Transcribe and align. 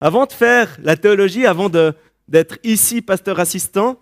Avant 0.00 0.24
de 0.26 0.32
faire 0.32 0.76
la 0.82 0.96
théologie, 0.96 1.46
avant 1.46 1.68
d'être 1.68 2.58
ici 2.64 3.02
pasteur 3.02 3.38
assistant, 3.38 3.98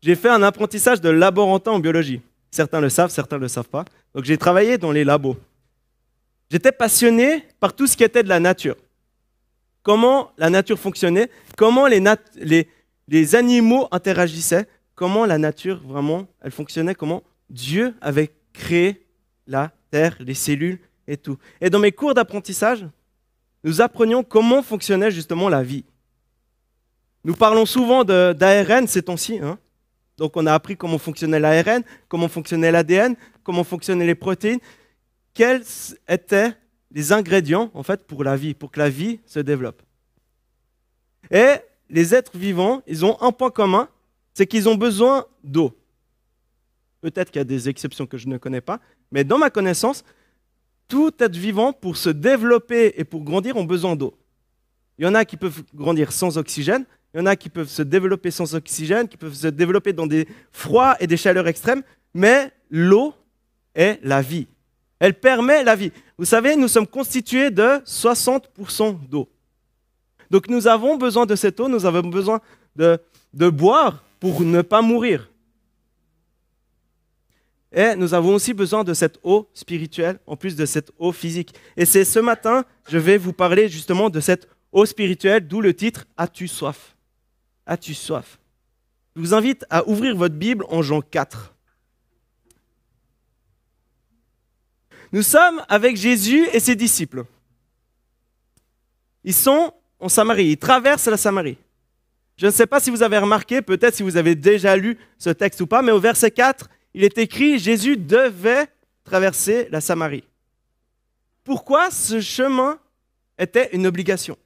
j'ai 0.00 0.14
fait 0.14 0.28
un 0.28 0.42
apprentissage 0.42 1.00
de 1.00 1.10
laborantin 1.10 1.72
en 1.72 1.80
biologie. 1.80 2.20
Certains 2.50 2.80
le 2.80 2.88
savent, 2.88 3.10
certains 3.10 3.36
ne 3.36 3.42
le 3.42 3.48
savent 3.48 3.68
pas. 3.68 3.84
Donc 4.14 4.24
j'ai 4.24 4.38
travaillé 4.38 4.78
dans 4.78 4.92
les 4.92 5.04
labos. 5.04 5.36
J'étais 6.50 6.72
passionné 6.72 7.44
par 7.60 7.74
tout 7.74 7.86
ce 7.86 7.96
qui 7.96 8.04
était 8.04 8.22
de 8.22 8.28
la 8.28 8.40
nature. 8.40 8.76
Comment 9.82 10.30
la 10.38 10.50
nature 10.50 10.78
fonctionnait, 10.78 11.30
comment 11.58 11.86
les, 11.86 12.02
les, 13.08 13.34
animaux 13.34 13.88
interagissaient, 13.90 14.66
comment 14.94 15.26
la 15.26 15.36
nature 15.36 15.82
vraiment, 15.86 16.26
elle 16.40 16.52
fonctionnait, 16.52 16.94
comment 16.94 17.22
Dieu 17.50 17.94
avait 18.00 18.30
créé 18.52 19.06
la 19.46 19.72
terre, 19.90 20.16
les 20.20 20.34
cellules 20.34 20.78
et 21.06 21.18
tout. 21.18 21.36
Et 21.60 21.68
dans 21.68 21.80
mes 21.80 21.92
cours 21.92 22.14
d'apprentissage, 22.14 22.86
nous 23.64 23.80
apprenions 23.80 24.22
comment 24.22 24.62
fonctionnait 24.62 25.10
justement 25.10 25.48
la 25.48 25.62
vie. 25.62 25.84
Nous 27.24 27.34
parlons 27.34 27.64
souvent 27.64 28.04
d'ARN 28.04 28.86
ces 28.86 29.02
temps-ci. 29.02 29.38
Hein. 29.38 29.58
Donc 30.18 30.36
on 30.36 30.46
a 30.46 30.52
appris 30.52 30.76
comment 30.76 30.98
fonctionnait 30.98 31.40
l'ARN, 31.40 31.82
comment 32.08 32.28
fonctionnait 32.28 32.70
l'ADN, 32.70 33.16
comment 33.42 33.64
fonctionnaient 33.64 34.06
les 34.06 34.14
protéines, 34.14 34.60
quels 35.32 35.64
étaient 36.06 36.52
les 36.92 37.12
ingrédients 37.12 37.70
en 37.74 37.82
fait 37.82 38.06
pour 38.06 38.22
la 38.22 38.36
vie, 38.36 38.54
pour 38.54 38.70
que 38.70 38.78
la 38.78 38.90
vie 38.90 39.18
se 39.26 39.40
développe. 39.40 39.82
Et 41.30 41.54
les 41.88 42.14
êtres 42.14 42.36
vivants, 42.36 42.82
ils 42.86 43.04
ont 43.04 43.20
un 43.22 43.32
point 43.32 43.50
commun, 43.50 43.88
c'est 44.34 44.46
qu'ils 44.46 44.68
ont 44.68 44.74
besoin 44.76 45.26
d'eau. 45.42 45.76
Peut-être 47.00 47.30
qu'il 47.30 47.40
y 47.40 47.42
a 47.42 47.44
des 47.44 47.68
exceptions 47.68 48.06
que 48.06 48.18
je 48.18 48.28
ne 48.28 48.36
connais 48.36 48.60
pas, 48.60 48.80
mais 49.10 49.24
dans 49.24 49.38
ma 49.38 49.50
connaissance, 49.50 50.04
tout 50.88 51.12
être 51.18 51.36
vivant, 51.36 51.72
pour 51.72 51.96
se 51.96 52.10
développer 52.10 52.94
et 52.96 53.04
pour 53.04 53.22
grandir, 53.22 53.56
ont 53.56 53.64
besoin 53.64 53.96
d'eau. 53.96 54.14
Il 54.98 55.04
y 55.04 55.08
en 55.08 55.14
a 55.14 55.24
qui 55.24 55.36
peuvent 55.36 55.62
grandir 55.74 56.12
sans 56.12 56.38
oxygène, 56.38 56.84
il 57.12 57.18
y 57.18 57.20
en 57.20 57.26
a 57.26 57.36
qui 57.36 57.48
peuvent 57.48 57.68
se 57.68 57.82
développer 57.82 58.30
sans 58.30 58.54
oxygène, 58.54 59.08
qui 59.08 59.16
peuvent 59.16 59.34
se 59.34 59.46
développer 59.46 59.92
dans 59.92 60.06
des 60.06 60.26
froids 60.52 60.96
et 61.00 61.06
des 61.06 61.16
chaleurs 61.16 61.46
extrêmes, 61.46 61.82
mais 62.12 62.50
l'eau 62.70 63.14
est 63.74 63.98
la 64.02 64.22
vie. 64.22 64.46
Elle 64.98 65.14
permet 65.14 65.62
la 65.64 65.76
vie. 65.76 65.92
Vous 66.18 66.24
savez, 66.24 66.56
nous 66.56 66.68
sommes 66.68 66.86
constitués 66.86 67.50
de 67.50 67.82
60% 67.84 69.08
d'eau. 69.08 69.28
Donc 70.30 70.48
nous 70.48 70.66
avons 70.66 70.96
besoin 70.96 71.26
de 71.26 71.36
cette 71.36 71.60
eau, 71.60 71.68
nous 71.68 71.86
avons 71.86 72.08
besoin 72.08 72.40
de, 72.74 72.98
de 73.32 73.48
boire 73.48 74.02
pour 74.18 74.40
ne 74.42 74.62
pas 74.62 74.82
mourir. 74.82 75.28
Et 77.74 77.96
nous 77.96 78.14
avons 78.14 78.34
aussi 78.34 78.54
besoin 78.54 78.84
de 78.84 78.94
cette 78.94 79.18
eau 79.24 79.50
spirituelle, 79.52 80.20
en 80.26 80.36
plus 80.36 80.54
de 80.54 80.64
cette 80.64 80.92
eau 80.96 81.10
physique. 81.10 81.52
Et 81.76 81.84
c'est 81.84 82.04
ce 82.04 82.20
matin, 82.20 82.64
je 82.88 82.98
vais 82.98 83.18
vous 83.18 83.32
parler 83.32 83.68
justement 83.68 84.10
de 84.10 84.20
cette 84.20 84.48
eau 84.70 84.86
spirituelle, 84.86 85.46
d'où 85.46 85.60
le 85.60 85.74
titre 85.74 86.06
As-tu 86.16 86.46
soif? 86.46 86.94
As-tu 87.66 87.92
soif? 87.92 88.38
Je 89.16 89.20
vous 89.20 89.34
invite 89.34 89.66
à 89.70 89.88
ouvrir 89.88 90.14
votre 90.16 90.36
Bible 90.36 90.64
en 90.68 90.82
Jean 90.82 91.00
4. 91.00 91.52
Nous 95.12 95.22
sommes 95.22 95.60
avec 95.68 95.96
Jésus 95.96 96.46
et 96.52 96.60
ses 96.60 96.76
disciples. 96.76 97.24
Ils 99.24 99.34
sont 99.34 99.72
en 99.98 100.08
Samarie, 100.08 100.46
ils 100.46 100.58
traversent 100.58 101.06
la 101.06 101.16
Samarie. 101.16 101.58
Je 102.36 102.46
ne 102.46 102.50
sais 102.52 102.66
pas 102.66 102.78
si 102.78 102.90
vous 102.90 103.02
avez 103.02 103.18
remarqué, 103.18 103.62
peut-être 103.62 103.94
si 103.94 104.02
vous 104.04 104.16
avez 104.16 104.36
déjà 104.36 104.76
lu 104.76 104.96
ce 105.18 105.30
texte 105.30 105.60
ou 105.60 105.66
pas, 105.66 105.82
mais 105.82 105.92
au 105.92 106.00
verset 106.00 106.30
4, 106.30 106.68
il 106.94 107.04
est 107.04 107.18
écrit, 107.18 107.58
Jésus 107.58 107.96
devait 107.96 108.68
traverser 109.02 109.68
la 109.70 109.80
Samarie. 109.80 110.24
Pourquoi 111.42 111.90
ce 111.90 112.20
chemin 112.20 112.78
était 113.36 113.70
une 113.72 113.86
obligation? 113.86 114.38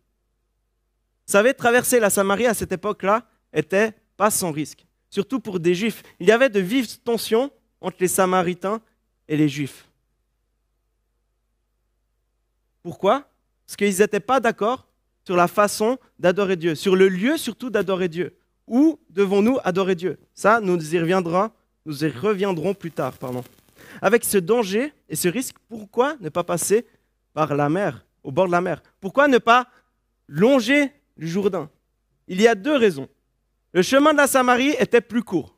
Vous 1.26 1.32
savez, 1.32 1.52
traverser 1.52 2.00
la 2.00 2.10
Samarie 2.10 2.46
à 2.46 2.54
cette 2.54 2.72
époque-là 2.72 3.26
était 3.52 3.92
pas 4.16 4.30
sans 4.30 4.50
risque, 4.50 4.86
surtout 5.10 5.40
pour 5.40 5.60
des 5.60 5.74
juifs. 5.74 6.02
Il 6.18 6.26
y 6.26 6.32
avait 6.32 6.48
de 6.48 6.58
vives 6.58 6.98
tensions 7.00 7.52
entre 7.80 7.98
les 8.00 8.08
Samaritains 8.08 8.80
et 9.28 9.36
les 9.36 9.48
juifs. 9.48 9.86
Pourquoi? 12.82 13.30
Parce 13.66 13.76
qu'ils 13.76 13.98
n'étaient 13.98 14.20
pas 14.20 14.40
d'accord 14.40 14.88
sur 15.24 15.36
la 15.36 15.46
façon 15.46 15.98
d'adorer 16.18 16.56
Dieu, 16.56 16.74
sur 16.74 16.96
le 16.96 17.08
lieu 17.08 17.36
surtout 17.36 17.68
d'adorer 17.68 18.08
Dieu. 18.08 18.34
Où 18.66 18.98
devons-nous 19.10 19.58
adorer 19.62 19.94
Dieu? 19.94 20.18
Ça, 20.32 20.60
nous 20.60 20.94
y 20.94 20.98
reviendrons 20.98 21.50
nous 21.88 22.04
y 22.04 22.08
reviendrons 22.08 22.74
plus 22.74 22.90
tard, 22.90 23.16
pardon. 23.16 23.42
Avec 24.02 24.22
ce 24.22 24.36
danger 24.36 24.92
et 25.08 25.16
ce 25.16 25.26
risque, 25.26 25.56
pourquoi 25.70 26.16
ne 26.20 26.28
pas 26.28 26.44
passer 26.44 26.86
par 27.32 27.54
la 27.54 27.70
mer, 27.70 28.04
au 28.22 28.30
bord 28.30 28.46
de 28.46 28.52
la 28.52 28.60
mer? 28.60 28.82
Pourquoi 29.00 29.26
ne 29.26 29.38
pas 29.38 29.68
longer 30.28 30.92
le 31.16 31.26
Jourdain? 31.26 31.70
Il 32.26 32.42
y 32.42 32.46
a 32.46 32.54
deux 32.54 32.76
raisons. 32.76 33.08
Le 33.72 33.80
chemin 33.80 34.12
de 34.12 34.18
la 34.18 34.26
Samarie 34.26 34.74
était 34.78 35.00
plus 35.00 35.22
court, 35.22 35.56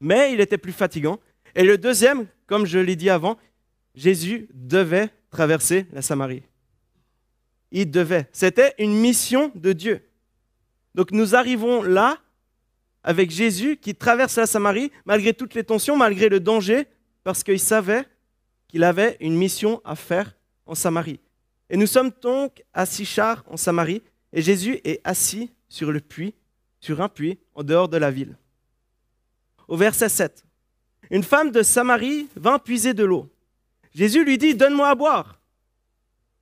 mais 0.00 0.32
il 0.32 0.40
était 0.40 0.56
plus 0.56 0.72
fatigant. 0.72 1.20
Et 1.54 1.62
le 1.62 1.76
deuxième, 1.76 2.26
comme 2.46 2.64
je 2.64 2.78
l'ai 2.78 2.96
dit 2.96 3.10
avant, 3.10 3.36
Jésus 3.94 4.48
devait 4.54 5.10
traverser 5.30 5.86
la 5.92 6.00
Samarie. 6.00 6.42
Il 7.70 7.90
devait. 7.90 8.28
C'était 8.32 8.74
une 8.78 8.94
mission 8.94 9.52
de 9.54 9.74
Dieu. 9.74 10.08
Donc 10.94 11.10
nous 11.10 11.34
arrivons 11.34 11.82
là 11.82 12.18
avec 13.04 13.30
Jésus 13.30 13.76
qui 13.76 13.94
traverse 13.94 14.36
la 14.36 14.46
Samarie 14.46 14.92
malgré 15.04 15.34
toutes 15.34 15.54
les 15.54 15.64
tensions, 15.64 15.96
malgré 15.96 16.28
le 16.28 16.40
danger, 16.40 16.86
parce 17.24 17.42
qu'il 17.42 17.60
savait 17.60 18.04
qu'il 18.68 18.84
avait 18.84 19.16
une 19.20 19.36
mission 19.36 19.80
à 19.84 19.96
faire 19.96 20.34
en 20.66 20.74
Samarie. 20.74 21.20
Et 21.68 21.76
nous 21.76 21.86
sommes 21.86 22.10
donc 22.20 22.62
à 22.72 22.86
Sichar 22.86 23.44
en 23.48 23.56
Samarie, 23.56 24.02
et 24.32 24.42
Jésus 24.42 24.80
est 24.84 25.00
assis 25.04 25.50
sur 25.68 25.92
le 25.92 26.00
puits, 26.00 26.34
sur 26.80 27.00
un 27.00 27.08
puits, 27.08 27.38
en 27.54 27.62
dehors 27.62 27.88
de 27.88 27.96
la 27.96 28.10
ville. 28.10 28.36
Au 29.68 29.76
verset 29.76 30.08
7, 30.08 30.44
une 31.10 31.22
femme 31.22 31.50
de 31.50 31.62
Samarie 31.62 32.28
vint 32.36 32.58
puiser 32.58 32.94
de 32.94 33.04
l'eau. 33.04 33.30
Jésus 33.94 34.24
lui 34.24 34.38
dit, 34.38 34.54
Donne-moi 34.54 34.88
à 34.88 34.94
boire. 34.94 35.40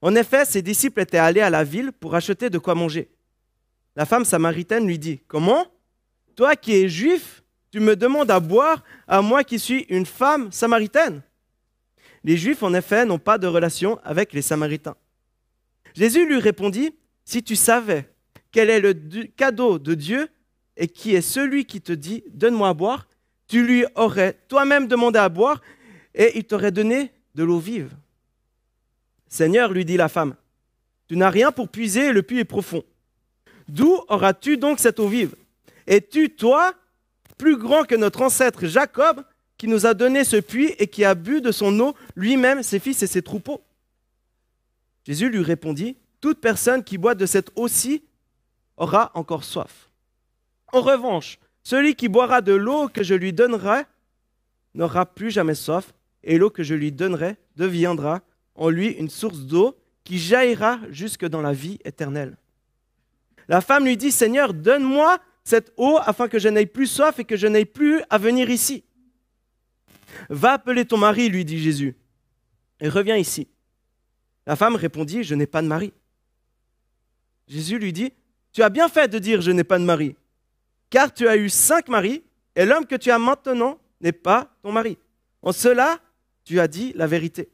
En 0.01 0.15
effet, 0.15 0.45
ses 0.45 0.61
disciples 0.61 1.01
étaient 1.01 1.17
allés 1.17 1.41
à 1.41 1.49
la 1.49 1.63
ville 1.63 1.91
pour 1.91 2.15
acheter 2.15 2.49
de 2.49 2.57
quoi 2.57 2.75
manger. 2.75 3.09
La 3.95 4.05
femme 4.05 4.25
samaritaine 4.25 4.87
lui 4.87 4.97
dit, 4.97 5.19
Comment? 5.27 5.67
Toi 6.35 6.55
qui 6.55 6.73
es 6.73 6.89
juif, 6.89 7.43
tu 7.71 7.79
me 7.79 7.95
demandes 7.95 8.31
à 8.31 8.39
boire 8.39 8.83
à 9.07 9.21
moi 9.21 9.43
qui 9.43 9.59
suis 9.59 9.85
une 9.89 10.05
femme 10.05 10.51
samaritaine. 10.51 11.21
Les 12.23 12.37
juifs, 12.37 12.63
en 12.63 12.73
effet, 12.73 13.05
n'ont 13.05 13.19
pas 13.19 13.37
de 13.37 13.47
relation 13.47 13.99
avec 14.03 14.33
les 14.33 14.41
samaritains. 14.41 14.95
Jésus 15.93 16.25
lui 16.25 16.39
répondit, 16.39 16.93
si 17.25 17.43
tu 17.43 17.55
savais 17.55 18.09
quel 18.51 18.69
est 18.69 18.79
le 18.79 18.93
cadeau 19.35 19.79
de 19.79 19.93
Dieu 19.93 20.27
et 20.77 20.87
qui 20.87 21.15
est 21.15 21.21
celui 21.21 21.65
qui 21.65 21.81
te 21.81 21.91
dit, 21.91 22.23
donne-moi 22.31 22.69
à 22.69 22.73
boire, 22.73 23.07
tu 23.47 23.65
lui 23.65 23.85
aurais 23.95 24.37
toi-même 24.47 24.87
demandé 24.87 25.19
à 25.19 25.29
boire 25.29 25.61
et 26.13 26.37
il 26.37 26.43
t'aurait 26.43 26.71
donné 26.71 27.11
de 27.35 27.43
l'eau 27.43 27.59
vive. 27.59 27.91
Seigneur, 29.27 29.71
lui 29.71 29.85
dit 29.85 29.97
la 29.97 30.09
femme, 30.09 30.35
tu 31.07 31.15
n'as 31.17 31.29
rien 31.29 31.51
pour 31.51 31.69
puiser 31.69 32.11
le 32.11 32.21
puits 32.21 32.39
est 32.39 32.45
profond. 32.45 32.83
D'où 33.67 33.97
auras-tu 34.09 34.57
donc 34.57 34.79
cette 34.79 34.99
eau 34.99 35.07
vive? 35.07 35.35
Es-tu, 35.87 36.29
toi, 36.29 36.73
plus 37.37 37.57
grand 37.57 37.83
que 37.83 37.95
notre 37.95 38.21
ancêtre 38.21 38.67
Jacob, 38.67 39.23
qui 39.57 39.67
nous 39.67 39.85
a 39.85 39.93
donné 39.93 40.23
ce 40.23 40.37
puits 40.37 40.73
et 40.79 40.87
qui 40.87 41.05
a 41.05 41.15
bu 41.15 41.41
de 41.41 41.51
son 41.51 41.79
eau 41.79 41.95
lui-même, 42.15 42.63
ses 42.63 42.79
fils 42.79 43.01
et 43.03 43.07
ses 43.07 43.21
troupeaux? 43.21 43.61
Jésus 45.05 45.29
lui 45.29 45.43
répondit, 45.43 45.97
Toute 46.19 46.39
personne 46.39 46.83
qui 46.83 46.97
boit 46.97 47.15
de 47.15 47.25
cette 47.25 47.51
eau-ci 47.55 48.03
aura 48.77 49.11
encore 49.15 49.43
soif. 49.43 49.89
En 50.73 50.81
revanche, 50.81 51.39
celui 51.63 51.95
qui 51.95 52.07
boira 52.07 52.41
de 52.41 52.53
l'eau 52.53 52.87
que 52.87 53.03
je 53.03 53.13
lui 53.13 53.33
donnerai 53.33 53.83
n'aura 54.73 55.05
plus 55.05 55.31
jamais 55.31 55.55
soif, 55.55 55.93
et 56.23 56.37
l'eau 56.37 56.49
que 56.49 56.63
je 56.63 56.75
lui 56.75 56.91
donnerai 56.91 57.37
deviendra 57.55 58.21
en 58.55 58.69
lui 58.69 58.89
une 58.89 59.09
source 59.09 59.39
d'eau 59.39 59.75
qui 60.03 60.17
jaillira 60.17 60.79
jusque 60.89 61.25
dans 61.25 61.41
la 61.41 61.53
vie 61.53 61.79
éternelle. 61.83 62.37
La 63.47 63.61
femme 63.61 63.85
lui 63.85 63.97
dit, 63.97 64.11
Seigneur, 64.11 64.53
donne-moi 64.53 65.19
cette 65.43 65.73
eau 65.77 65.97
afin 66.01 66.27
que 66.27 66.39
je 66.39 66.49
n'aie 66.49 66.65
plus 66.65 66.87
soif 66.87 67.19
et 67.19 67.25
que 67.25 67.35
je 67.35 67.47
n'aie 67.47 67.65
plus 67.65 68.01
à 68.09 68.17
venir 68.17 68.49
ici. 68.49 68.83
Va 70.29 70.53
appeler 70.53 70.85
ton 70.85 70.97
mari, 70.97 71.29
lui 71.29 71.45
dit 71.45 71.59
Jésus, 71.59 71.95
et 72.79 72.89
reviens 72.89 73.17
ici. 73.17 73.47
La 74.45 74.55
femme 74.55 74.75
répondit, 74.75 75.23
je 75.23 75.35
n'ai 75.35 75.47
pas 75.47 75.61
de 75.61 75.67
mari. 75.67 75.93
Jésus 77.47 77.79
lui 77.79 77.93
dit, 77.93 78.11
tu 78.51 78.63
as 78.63 78.69
bien 78.69 78.89
fait 78.89 79.07
de 79.07 79.19
dire, 79.19 79.41
je 79.41 79.51
n'ai 79.51 79.63
pas 79.63 79.79
de 79.79 79.83
mari, 79.83 80.15
car 80.89 81.13
tu 81.13 81.27
as 81.27 81.37
eu 81.37 81.49
cinq 81.49 81.87
maris, 81.87 82.23
et 82.55 82.65
l'homme 82.65 82.85
que 82.85 82.95
tu 82.95 83.11
as 83.11 83.19
maintenant 83.19 83.79
n'est 84.01 84.11
pas 84.11 84.53
ton 84.61 84.71
mari. 84.71 84.97
En 85.41 85.51
cela, 85.51 85.99
tu 86.43 86.59
as 86.59 86.67
dit 86.67 86.91
la 86.95 87.07
vérité. 87.07 87.49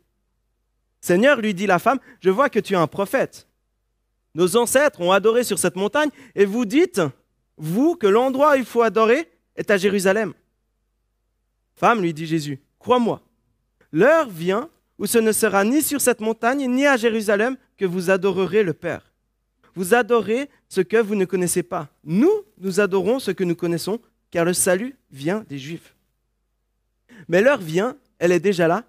Seigneur, 1.01 1.39
lui 1.39 1.53
dit 1.53 1.67
la 1.67 1.79
femme, 1.79 1.99
je 2.19 2.29
vois 2.29 2.49
que 2.49 2.59
tu 2.59 2.73
es 2.73 2.77
un 2.77 2.87
prophète. 2.87 3.47
Nos 4.33 4.57
ancêtres 4.57 5.01
ont 5.01 5.11
adoré 5.11 5.43
sur 5.43 5.59
cette 5.59 5.75
montagne, 5.75 6.09
et 6.35 6.45
vous 6.45 6.65
dites, 6.65 7.01
vous, 7.57 7.95
que 7.95 8.07
l'endroit 8.07 8.53
où 8.53 8.57
il 8.57 8.65
faut 8.65 8.81
adorer 8.81 9.29
est 9.55 9.71
à 9.71 9.77
Jérusalem. 9.77 10.33
Femme, 11.75 12.01
lui 12.01 12.13
dit 12.13 12.25
Jésus, 12.25 12.59
crois-moi, 12.79 13.21
l'heure 13.91 14.29
vient 14.29 14.69
où 14.97 15.05
ce 15.05 15.17
ne 15.17 15.31
sera 15.31 15.63
ni 15.63 15.81
sur 15.81 16.01
cette 16.01 16.21
montagne 16.21 16.67
ni 16.67 16.85
à 16.85 16.97
Jérusalem 16.97 17.57
que 17.77 17.85
vous 17.85 18.09
adorerez 18.09 18.63
le 18.63 18.73
Père. 18.73 19.11
vous 19.75 19.93
adorez 19.93 20.49
ce 20.69 20.81
que 20.81 20.97
vous 20.97 21.13
ne 21.13 21.25
connaissez 21.25 21.61
pas. 21.61 21.87
Nous, 22.03 22.31
nous 22.57 22.79
adorons 22.79 23.19
ce 23.19 23.29
que 23.29 23.43
nous 23.43 23.55
connaissons, 23.55 23.99
car 24.31 24.43
le 24.43 24.53
salut 24.53 24.95
vient 25.11 25.45
des 25.47 25.59
Juifs. 25.59 25.95
Mais 27.27 27.41
l'heure 27.41 27.61
vient, 27.61 27.95
elle 28.17 28.31
est 28.31 28.39
déjà 28.39 28.67
là, 28.67 28.85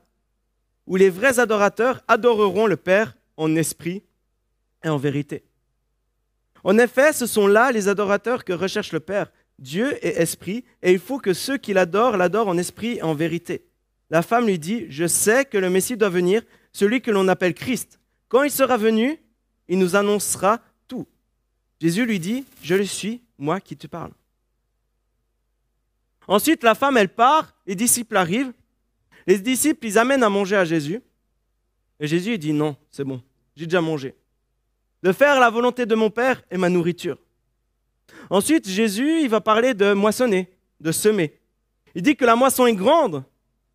où 0.86 0.96
les 0.96 1.10
vrais 1.10 1.38
adorateurs 1.38 2.02
adoreront 2.08 2.66
le 2.66 2.78
Père 2.78 3.14
en 3.36 3.54
esprit 3.54 4.02
et 4.82 4.88
en 4.88 4.96
vérité. 4.96 5.44
En 6.64 6.78
effet, 6.78 7.12
ce 7.12 7.26
sont 7.26 7.46
là 7.46 7.72
les 7.72 7.88
adorateurs 7.88 8.44
que 8.44 8.52
recherche 8.52 8.92
le 8.92 9.00
Père. 9.00 9.30
Dieu 9.58 10.04
est 10.04 10.20
esprit, 10.20 10.64
et 10.82 10.92
il 10.92 10.98
faut 10.98 11.18
que 11.18 11.32
ceux 11.32 11.58
qui 11.58 11.72
l'adorent 11.72 12.16
l'adorent 12.16 12.48
en 12.48 12.58
esprit 12.58 12.98
et 12.98 13.02
en 13.02 13.14
vérité. 13.14 13.64
La 14.10 14.22
femme 14.22 14.46
lui 14.46 14.58
dit, 14.58 14.86
je 14.88 15.06
sais 15.06 15.44
que 15.44 15.58
le 15.58 15.70
Messie 15.70 15.96
doit 15.96 16.08
venir, 16.08 16.42
celui 16.72 17.00
que 17.00 17.10
l'on 17.10 17.28
appelle 17.28 17.54
Christ. 17.54 17.98
Quand 18.28 18.42
il 18.42 18.50
sera 18.50 18.76
venu, 18.76 19.18
il 19.68 19.78
nous 19.78 19.96
annoncera 19.96 20.60
tout. 20.86 21.06
Jésus 21.80 22.06
lui 22.06 22.20
dit, 22.20 22.44
je 22.62 22.74
le 22.74 22.84
suis, 22.84 23.22
moi 23.36 23.60
qui 23.60 23.76
te 23.76 23.86
parle. 23.86 24.12
Ensuite, 26.26 26.62
la 26.62 26.74
femme, 26.74 26.96
elle 26.96 27.08
part, 27.08 27.54
les 27.66 27.74
disciples 27.74 28.16
arrivent. 28.16 28.52
Les 29.26 29.38
disciples, 29.38 29.86
ils 29.86 29.98
amènent 29.98 30.22
à 30.22 30.28
manger 30.28 30.56
à 30.56 30.64
Jésus. 30.64 31.00
Et 32.00 32.06
Jésus, 32.06 32.34
il 32.34 32.38
dit, 32.38 32.52
non, 32.52 32.76
c'est 32.90 33.04
bon, 33.04 33.22
j'ai 33.56 33.66
déjà 33.66 33.80
mangé. 33.80 34.14
De 35.02 35.12
faire 35.12 35.38
la 35.38 35.50
volonté 35.50 35.86
de 35.86 35.94
mon 35.94 36.10
Père 36.10 36.42
est 36.50 36.58
ma 36.58 36.68
nourriture. 36.68 37.18
Ensuite, 38.30 38.68
Jésus, 38.68 39.22
il 39.22 39.28
va 39.28 39.40
parler 39.40 39.74
de 39.74 39.92
moissonner, 39.92 40.50
de 40.80 40.92
semer. 40.92 41.38
Il 41.94 42.02
dit 42.02 42.16
que 42.16 42.24
la 42.24 42.36
moisson 42.36 42.66
est 42.66 42.74
grande 42.74 43.24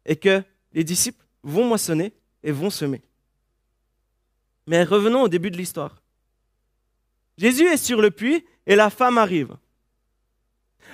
et 0.06 0.16
que 0.16 0.44
les 0.74 0.84
disciples 0.84 1.24
vont 1.44 1.66
moissonner 1.66 2.14
et 2.44 2.52
vont 2.52 2.70
semer. 2.70 3.02
Mais 4.68 4.84
revenons 4.84 5.24
au 5.24 5.28
début 5.28 5.52
de 5.52 5.58
l'histoire. 5.58 6.02
Jésus 7.38 7.66
est 7.66 7.78
sur 7.78 8.02
le 8.02 8.12
puits 8.12 8.46
et 8.66 8.76
la 8.76 8.90
femme 8.90 9.18
arrive. 9.18 9.56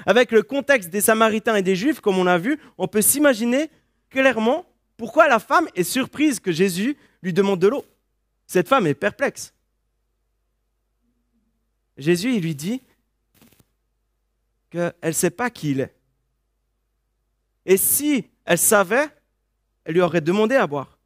Avec 0.06 0.32
le 0.32 0.44
contexte 0.44 0.90
des 0.90 1.02
Samaritains 1.02 1.56
et 1.56 1.62
des 1.62 1.76
Juifs, 1.76 2.00
comme 2.00 2.18
on 2.18 2.28
a 2.28 2.38
vu, 2.38 2.60
on 2.78 2.88
peut 2.88 3.02
s'imaginer 3.02 3.70
clairement 4.10 4.66
pourquoi 4.96 5.28
la 5.28 5.40
femme 5.40 5.68
est 5.76 5.84
surprise 5.84 6.40
que 6.40 6.52
Jésus 6.52 6.98
lui 7.22 7.34
demande 7.34 7.60
de 7.60 7.68
l'eau. 7.68 7.86
Cette 8.48 8.68
femme 8.68 8.88
est 8.88 8.94
perplexe. 8.94 9.54
Jésus, 12.00 12.40
lui 12.40 12.56
dit 12.56 12.82
qu'elle 14.70 14.94
ne 15.04 15.12
sait 15.12 15.30
pas 15.30 15.50
qui 15.50 15.72
il 15.72 15.82
est. 15.82 15.96
Et 17.66 17.78
si 17.78 18.26
elle 18.46 18.58
savait, 18.58 19.10
elle 19.84 19.96
lui 19.96 20.02
aurait 20.02 20.22
demandé 20.22 20.56
à 20.56 20.66
boire. 20.66 20.98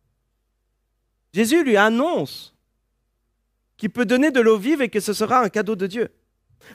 Jésus 1.34 1.64
lui 1.64 1.78
annonce 1.78 2.56
qu'il 3.76 3.90
peut 3.90 4.06
donner 4.06 4.32
de 4.32 4.40
l'eau 4.40 4.58
vive 4.58 4.82
et 4.82 4.90
que 4.90 5.00
ce 5.00 5.14
sera 5.14 5.42
un 5.42 5.50
cadeau 5.50 5.76
de 5.76 5.88
Dieu. 5.88 6.10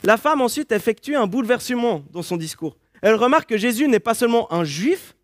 La 0.03 0.17
femme 0.17 0.41
ensuite 0.41 0.73
effectue 0.73 1.17
un 1.17 1.26
bouleversement 1.26 2.05
dans 2.11 2.23
son 2.23 2.37
discours. 2.37 2.76
Elle 3.00 3.14
remarque 3.14 3.49
que 3.49 3.56
Jésus 3.56 3.88
n'est 3.88 4.00
pas 4.00 4.14
seulement 4.14 4.53
un 4.53 4.64
juif, 4.64 5.14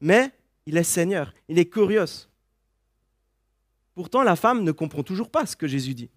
mais 0.00 0.30
il 0.66 0.76
est 0.76 0.82
Seigneur, 0.82 1.32
il 1.48 1.58
est 1.58 1.66
curieux. 1.66 2.04
Pourtant, 3.94 4.22
la 4.22 4.34
femme 4.34 4.64
ne 4.64 4.72
comprend 4.72 5.04
toujours 5.04 5.30
pas 5.30 5.46
ce 5.46 5.54
que 5.54 5.68
Jésus 5.68 5.94
dit. 5.94 6.10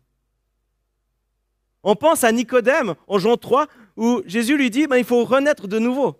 On 1.89 1.95
pense 1.95 2.25
à 2.25 2.33
Nicodème 2.33 2.95
en 3.07 3.17
Jean 3.17 3.37
3, 3.37 3.65
où 3.95 4.21
Jésus 4.25 4.57
lui 4.57 4.69
dit, 4.69 4.87
ben, 4.87 4.97
il 4.97 5.05
faut 5.05 5.23
renaître 5.23 5.69
de 5.69 5.79
nouveau. 5.79 6.19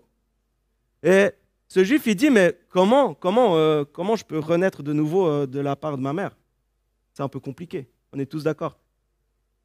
Et 1.02 1.28
ce 1.68 1.84
juif, 1.84 2.06
il 2.06 2.14
dit, 2.14 2.30
mais 2.30 2.58
comment, 2.70 3.12
comment, 3.12 3.58
euh, 3.58 3.84
comment 3.84 4.16
je 4.16 4.24
peux 4.24 4.38
renaître 4.38 4.82
de 4.82 4.94
nouveau 4.94 5.28
euh, 5.28 5.46
de 5.46 5.60
la 5.60 5.76
part 5.76 5.98
de 5.98 6.02
ma 6.02 6.14
mère? 6.14 6.34
C'est 7.12 7.22
un 7.22 7.28
peu 7.28 7.38
compliqué, 7.38 7.86
on 8.14 8.18
est 8.18 8.24
tous 8.24 8.44
d'accord. 8.44 8.78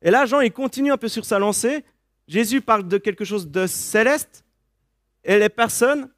Et 0.01 0.11
là, 0.11 0.25
Jean, 0.25 0.41
il 0.41 0.51
continue 0.51 0.91
un 0.91 0.97
peu 0.97 1.07
sur 1.07 1.23
sa 1.23 1.39
lancée. 1.39 1.85
Jésus 2.27 2.59
parle 2.59 2.85
de 2.85 2.97
quelque 2.97 3.23
chose 3.23 3.47
de 3.47 3.65
céleste, 3.65 4.43
et 5.23 5.39
les 5.39 5.47
personnes 5.47 6.09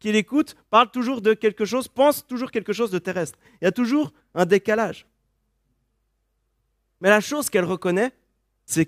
qui 0.00 0.12
l'écoutent 0.12 0.54
parlent 0.68 0.90
toujours 0.90 1.22
de 1.22 1.32
quelque 1.32 1.64
chose, 1.64 1.88
pensent 1.88 2.26
toujours 2.26 2.50
quelque 2.50 2.74
chose 2.74 2.90
de 2.90 2.98
terrestre. 2.98 3.38
Il 3.62 3.64
y 3.64 3.68
a 3.68 3.72
toujours 3.72 4.12
un 4.34 4.44
décalage. 4.44 5.06
Mais 7.00 7.08
la 7.08 7.22
chose 7.22 7.48
qu'elle 7.48 7.64
reconnaît, 7.64 8.12
c'est 8.66 8.84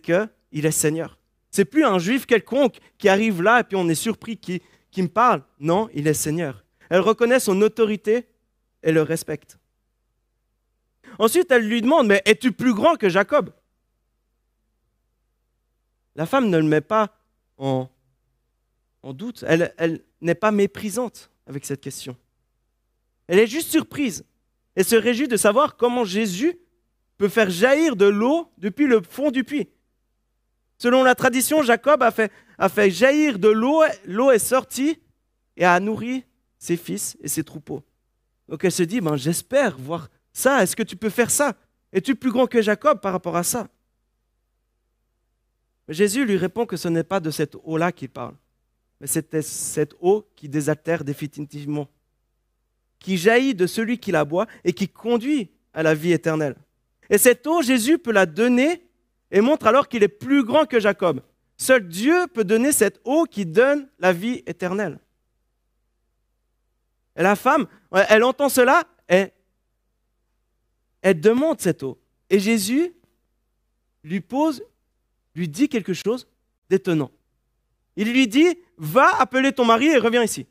qu'il 0.52 0.66
est 0.66 0.70
Seigneur. 0.70 1.18
C'est 1.50 1.64
plus 1.64 1.84
un 1.84 1.98
juif 1.98 2.26
quelconque 2.26 2.78
qui 2.98 3.08
arrive 3.08 3.42
là 3.42 3.60
et 3.60 3.64
puis 3.64 3.76
on 3.76 3.88
est 3.88 3.94
surpris 3.94 4.36
qu'il 4.36 4.60
me 4.98 5.08
parle. 5.08 5.42
Non, 5.58 5.88
il 5.94 6.06
est 6.06 6.14
Seigneur. 6.14 6.64
Elle 6.88 7.00
reconnaît 7.00 7.40
son 7.40 7.60
autorité 7.62 8.26
et 8.82 8.92
le 8.92 9.02
respecte. 9.02 9.58
Ensuite, 11.18 11.50
elle 11.50 11.66
lui 11.66 11.82
demande, 11.82 12.06
mais 12.06 12.22
es-tu 12.24 12.52
plus 12.52 12.74
grand 12.74 12.96
que 12.96 13.08
Jacob? 13.08 13.52
La 16.14 16.26
femme 16.26 16.48
ne 16.48 16.58
le 16.58 16.64
met 16.64 16.80
pas 16.80 17.14
en, 17.58 17.88
en 19.02 19.12
doute. 19.12 19.44
Elle, 19.46 19.74
elle 19.78 20.02
n'est 20.20 20.34
pas 20.34 20.50
méprisante 20.50 21.30
avec 21.46 21.64
cette 21.64 21.80
question. 21.80 22.16
Elle 23.26 23.38
est 23.38 23.46
juste 23.46 23.70
surprise 23.70 24.24
et 24.76 24.84
se 24.84 24.96
réjouit 24.96 25.28
de 25.28 25.36
savoir 25.36 25.76
comment 25.76 26.04
Jésus 26.04 26.58
peut 27.18 27.28
faire 27.28 27.50
jaillir 27.50 27.94
de 27.96 28.06
l'eau 28.06 28.50
depuis 28.58 28.86
le 28.86 29.02
fond 29.02 29.30
du 29.30 29.44
puits. 29.44 29.68
Selon 30.82 31.04
la 31.04 31.14
tradition, 31.14 31.62
Jacob 31.62 32.02
a 32.02 32.10
fait, 32.10 32.90
jaillir 32.90 33.38
de 33.38 33.46
l'eau, 33.46 33.84
l'eau 34.04 34.32
est 34.32 34.40
sortie 34.40 34.98
et 35.56 35.64
a 35.64 35.78
nourri 35.78 36.24
ses 36.58 36.76
fils 36.76 37.16
et 37.20 37.28
ses 37.28 37.44
troupeaux. 37.44 37.84
Donc 38.48 38.64
elle 38.64 38.72
se 38.72 38.82
dit, 38.82 39.00
ben, 39.00 39.14
j'espère 39.14 39.78
voir 39.78 40.08
ça, 40.32 40.60
est-ce 40.60 40.74
que 40.74 40.82
tu 40.82 40.96
peux 40.96 41.08
faire 41.08 41.30
ça? 41.30 41.54
Es-tu 41.92 42.16
plus 42.16 42.32
grand 42.32 42.48
que 42.48 42.60
Jacob 42.60 43.00
par 43.00 43.12
rapport 43.12 43.36
à 43.36 43.44
ça? 43.44 43.68
Jésus 45.86 46.24
lui 46.24 46.36
répond 46.36 46.66
que 46.66 46.76
ce 46.76 46.88
n'est 46.88 47.04
pas 47.04 47.20
de 47.20 47.30
cette 47.30 47.54
eau-là 47.62 47.92
qu'il 47.92 48.08
parle, 48.08 48.34
mais 49.00 49.06
c'était 49.06 49.42
cette 49.42 49.94
eau 50.00 50.28
qui 50.34 50.48
désaltère 50.48 51.04
définitivement, 51.04 51.88
qui 52.98 53.18
jaillit 53.18 53.54
de 53.54 53.68
celui 53.68 53.98
qui 53.98 54.10
la 54.10 54.24
boit 54.24 54.48
et 54.64 54.72
qui 54.72 54.88
conduit 54.88 55.48
à 55.74 55.84
la 55.84 55.94
vie 55.94 56.10
éternelle. 56.10 56.56
Et 57.08 57.18
cette 57.18 57.46
eau, 57.46 57.62
Jésus 57.62 57.98
peut 57.98 58.10
la 58.10 58.26
donner 58.26 58.82
et 59.32 59.40
montre 59.40 59.66
alors 59.66 59.88
qu'il 59.88 60.02
est 60.04 60.08
plus 60.08 60.44
grand 60.44 60.66
que 60.66 60.78
Jacob. 60.78 61.22
Seul 61.56 61.88
Dieu 61.88 62.26
peut 62.28 62.44
donner 62.44 62.70
cette 62.70 63.00
eau 63.04 63.24
qui 63.24 63.46
donne 63.46 63.88
la 63.98 64.12
vie 64.12 64.42
éternelle. 64.46 65.00
Et 67.16 67.22
la 67.22 67.34
femme, 67.34 67.66
elle 67.90 68.22
entend 68.24 68.48
cela 68.48 68.84
et 69.08 69.32
elle 71.00 71.18
demande 71.20 71.60
cette 71.60 71.82
eau. 71.82 71.98
Et 72.30 72.38
Jésus 72.38 72.94
lui 74.04 74.20
pose, 74.20 74.62
lui 75.34 75.48
dit 75.48 75.68
quelque 75.68 75.94
chose 75.94 76.28
d'étonnant. 76.68 77.10
Il 77.96 78.12
lui 78.12 78.28
dit, 78.28 78.58
va 78.76 79.20
appeler 79.20 79.52
ton 79.52 79.64
mari 79.64 79.86
et 79.86 79.98
reviens 79.98 80.22
ici. 80.22 80.46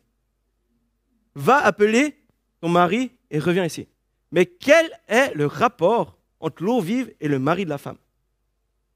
Va 1.36 1.58
appeler 1.58 2.18
ton 2.60 2.70
mari 2.70 3.12
et 3.30 3.40
reviens 3.40 3.66
ici. 3.66 3.88
Mais 4.32 4.46
quel 4.46 4.92
est 5.08 5.34
le 5.34 5.46
rapport 5.46 6.18
entre 6.40 6.64
l'eau 6.64 6.82
vive 6.82 7.14
et 7.20 7.28
le 7.28 7.40
mari 7.40 7.66
de 7.66 7.70
la 7.70 7.78
femme? 7.78 7.98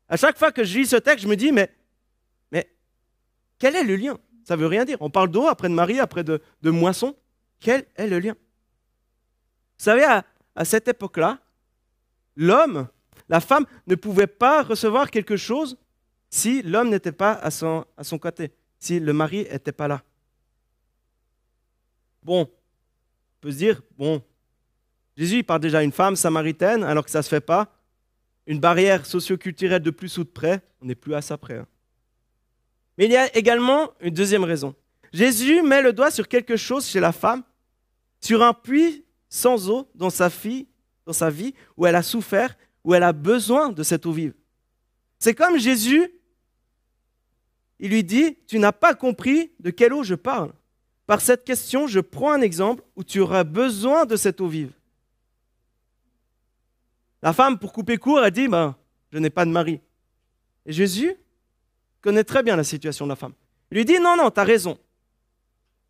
À 0.08 0.18
chaque 0.18 0.38
fois 0.38 0.52
que 0.52 0.64
je 0.64 0.78
lis 0.80 0.86
ce 0.86 0.96
texte, 0.98 1.24
je 1.24 1.28
me 1.28 1.36
dis, 1.36 1.52
mais, 1.52 1.72
mais 2.52 2.70
quel 3.58 3.76
est 3.76 3.84
le 3.84 3.96
lien? 3.96 4.18
Ça 4.44 4.56
veut 4.56 4.68
rien 4.68 4.86
dire. 4.86 4.98
On 5.02 5.10
parle 5.10 5.30
d'eau, 5.30 5.48
après 5.48 5.70
de 5.70 5.74
mari, 5.74 6.00
après 6.00 6.24
de, 6.24 6.42
moisson. 6.64 7.16
Quel 7.60 7.86
est 7.96 8.08
le 8.08 8.20
lien? 8.20 8.34
Vous 9.78 9.84
savez, 9.84 10.04
à, 10.04 10.24
à 10.56 10.66
cette 10.66 10.88
époque-là, 10.88 11.40
l'homme, 12.36 12.88
la 13.28 13.40
femme 13.40 13.66
ne 13.88 13.96
pouvait 13.96 14.28
pas 14.28 14.62
recevoir 14.62 15.10
quelque 15.10 15.36
chose 15.36 15.78
si 16.30 16.62
l'homme 16.62 16.90
n'était 16.90 17.12
pas 17.12 17.34
à 17.34 17.50
son, 17.50 17.86
à 17.98 18.04
son 18.04 18.20
côté, 18.20 18.52
si 18.80 19.00
le 19.00 19.14
mari 19.14 19.48
n'était 19.52 19.72
pas 19.72 19.88
là. 19.88 20.04
Bon, 22.22 22.42
on 22.42 22.50
peut 23.42 23.52
se 23.52 23.58
dire, 23.58 23.82
bon, 23.98 24.22
Jésus 25.18 25.44
parle 25.44 25.62
déjà 25.62 25.80
à 25.80 25.84
une 25.84 25.92
femme 25.92 26.16
samaritaine 26.16 26.84
alors 26.84 27.06
que 27.06 27.12
ça 27.12 27.20
ne 27.20 27.24
se 27.24 27.30
fait 27.30 27.42
pas. 27.42 27.75
Une 28.48 28.60
barrière 28.60 29.06
socioculturelle 29.06 29.82
de 29.82 29.90
plus 29.90 30.18
ou 30.18 30.24
de 30.24 30.30
près, 30.30 30.62
on 30.82 30.86
n'est 30.86 30.96
plus 30.96 31.16
à 31.16 31.22
ça 31.22 31.38
près. 31.38 31.58
Hein. 31.58 31.68
Mais 32.98 33.06
il 33.06 33.12
y 33.12 33.18
a 33.18 33.36
également 33.36 33.92
une 34.00 34.14
deuxième 34.14 34.44
raison. 34.44 34.76
Jésus 35.12 35.62
met 35.62 35.82
le 35.82 35.94
doigt 35.94 36.12
sur 36.12 36.28
quelque 36.28 36.58
chose 36.58 36.86
chez 36.86 37.00
la 37.00 37.12
femme, 37.12 37.44
sur 38.22 38.44
un 38.44 38.54
puits 38.54 39.06
sans 39.30 39.70
eau 39.70 39.90
dans 39.96 40.10
sa, 40.10 40.30
fille, 40.30 40.68
dans 41.06 41.14
sa 41.14 41.30
vie, 41.30 41.54
où 41.78 41.86
elle 41.86 41.96
a 41.96 42.04
souffert, 42.04 42.56
où 42.84 42.94
elle 42.94 43.04
a 43.04 43.14
besoin 43.14 43.70
de 43.70 43.84
cette 43.84 44.06
eau 44.06 44.12
vive. 44.12 44.34
C'est 45.20 45.34
comme 45.34 45.58
Jésus, 45.58 46.12
il 47.80 47.92
lui 47.92 48.04
dit, 48.04 48.38
tu 48.48 48.60
n'as 48.60 48.72
pas 48.72 48.94
compris 48.94 49.52
de 49.60 49.70
quelle 49.72 49.94
eau 49.94 50.04
je 50.04 50.16
parle. 50.16 50.54
Par 51.08 51.22
cette 51.22 51.46
question, 51.46 51.88
je 51.88 52.00
prends 52.00 52.32
un 52.32 52.42
exemple 52.42 52.84
où 52.96 53.04
tu 53.04 53.20
auras 53.20 53.44
besoin 53.44 54.06
de 54.06 54.16
cette 54.16 54.42
eau 54.42 54.48
vive. 54.48 54.72
La 57.26 57.34
femme, 57.34 57.58
pour 57.58 57.74
couper 57.74 57.98
court, 57.98 58.20
a 58.20 58.30
dit, 58.30 58.48
ben, 58.48 58.76
je 59.12 59.18
n'ai 59.18 59.32
pas 59.32 59.46
de 59.46 59.50
mari. 59.50 59.82
Et 60.64 60.72
Jésus 60.72 61.16
connaît 62.00 62.24
très 62.24 62.44
bien 62.44 62.56
la 62.56 62.64
situation 62.64 63.08
de 63.08 63.10
la 63.10 63.16
femme. 63.16 63.34
Il 63.72 63.78
lui 63.78 63.84
dit, 63.84 64.00
non, 64.00 64.16
non, 64.16 64.30
tu 64.30 64.40
as 64.40 64.44
raison. 64.44 64.78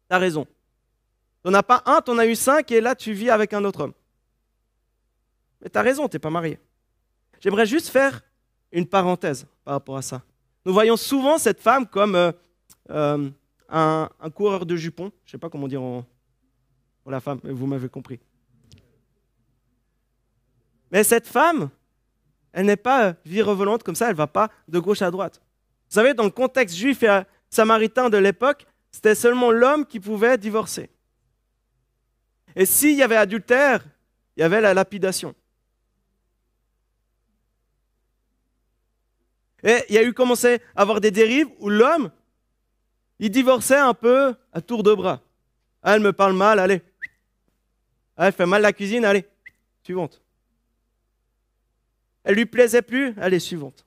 Tu 0.09 0.15
raison. 0.15 0.47
Tu 1.43 1.51
n'en 1.51 1.57
as 1.57 1.61
pas 1.63 1.83
un, 1.87 1.99
tu 1.99 2.11
en 2.11 2.17
as 2.19 2.25
eu 2.25 2.35
cinq, 2.37 2.71
et 2.71 2.79
là, 2.79 2.95
tu 2.95 3.11
vis 3.11 3.29
avec 3.29 3.51
un 3.51 3.65
autre 3.65 3.81
homme. 3.81 3.91
Mais 5.59 5.69
tu 5.69 5.77
as 5.77 5.81
raison, 5.81 6.07
tu 6.07 6.15
n'es 6.15 6.19
pas 6.19 6.29
marié. 6.29 6.57
J'aimerais 7.41 7.65
juste 7.65 7.89
faire 7.89 8.21
une 8.71 8.87
parenthèse 8.87 9.45
par 9.65 9.73
rapport 9.73 9.97
à 9.97 10.01
ça. 10.01 10.23
Nous 10.65 10.71
voyons 10.71 10.95
souvent 10.95 11.37
cette 11.37 11.59
femme 11.59 11.85
comme 11.85 12.15
euh, 12.15 12.31
euh, 12.91 13.29
un, 13.67 14.09
coureur 14.33 14.65
de 14.65 14.77
jupons. 14.77 15.11
Je 15.25 15.27
ne 15.27 15.31
sais 15.31 15.37
pas 15.37 15.49
comment 15.49 15.67
dire 15.67 15.81
en, 15.81 16.05
pour 17.03 17.11
la 17.11 17.19
femme, 17.19 17.41
mais 17.43 17.51
vous 17.51 17.67
m'avez 17.67 17.89
compris. 17.89 18.21
Mais 20.95 21.03
cette 21.03 21.27
femme, 21.27 21.69
elle 22.53 22.67
n'est 22.67 22.77
pas 22.77 23.15
virevolante 23.25 23.83
comme 23.83 23.95
ça, 23.95 24.05
elle 24.05 24.13
ne 24.13 24.17
va 24.17 24.27
pas 24.27 24.49
de 24.69 24.79
gauche 24.79 25.01
à 25.01 25.11
droite. 25.11 25.41
Vous 25.89 25.93
savez, 25.93 26.13
dans 26.13 26.23
le 26.23 26.29
contexte 26.29 26.77
juif 26.77 27.03
et 27.03 27.23
samaritain 27.49 28.09
de 28.09 28.15
l'époque, 28.15 28.65
c'était 28.93 29.13
seulement 29.13 29.51
l'homme 29.51 29.85
qui 29.85 29.99
pouvait 29.99 30.37
divorcer. 30.37 30.89
Et 32.55 32.65
s'il 32.65 32.95
y 32.95 33.03
avait 33.03 33.17
adultère, 33.17 33.83
il 34.37 34.39
y 34.39 34.43
avait 34.43 34.61
la 34.61 34.73
lapidation. 34.73 35.35
Et 39.63 39.83
il 39.89 39.95
y 39.95 39.97
a 39.97 40.03
eu 40.03 40.13
commencé 40.13 40.61
à 40.77 40.83
avoir 40.83 41.01
des 41.01 41.11
dérives 41.11 41.49
où 41.59 41.67
l'homme, 41.67 42.09
il 43.19 43.31
divorçait 43.31 43.75
un 43.75 43.93
peu 43.93 44.33
à 44.53 44.61
tour 44.61 44.81
de 44.81 44.93
bras. 44.93 45.21
Ah, 45.83 45.97
elle 45.97 46.01
me 46.01 46.13
parle 46.13 46.37
mal, 46.37 46.57
allez. 46.57 46.81
Ah, 48.15 48.27
elle 48.27 48.33
fait 48.33 48.45
mal 48.45 48.61
la 48.61 48.71
cuisine, 48.71 49.03
allez. 49.03 49.25
Suivante. 49.83 50.21
Elle 52.25 52.35
lui 52.35 52.45
plaisait 52.45 52.81
plus, 52.81 53.13
allez, 53.17 53.39
suivante. 53.39 53.85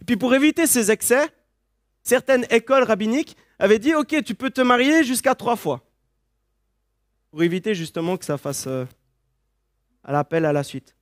Et 0.00 0.04
puis 0.04 0.16
pour 0.16 0.34
éviter 0.34 0.66
ces 0.66 0.90
excès, 0.90 1.28
certaines 2.02 2.46
écoles 2.50 2.84
rabbiniques 2.84 3.36
avaient 3.58 3.78
dit, 3.78 3.94
ok, 3.94 4.22
tu 4.24 4.34
peux 4.34 4.50
te 4.50 4.60
marier 4.60 5.02
jusqu'à 5.02 5.34
trois 5.34 5.56
fois. 5.56 5.82
Pour 7.30 7.42
éviter 7.42 7.74
justement 7.74 8.16
que 8.16 8.24
ça 8.24 8.36
fasse 8.36 8.66
euh, 8.66 8.84
à 10.04 10.12
l'appel 10.12 10.44
à 10.44 10.52
la 10.52 10.62
suite. 10.62 10.94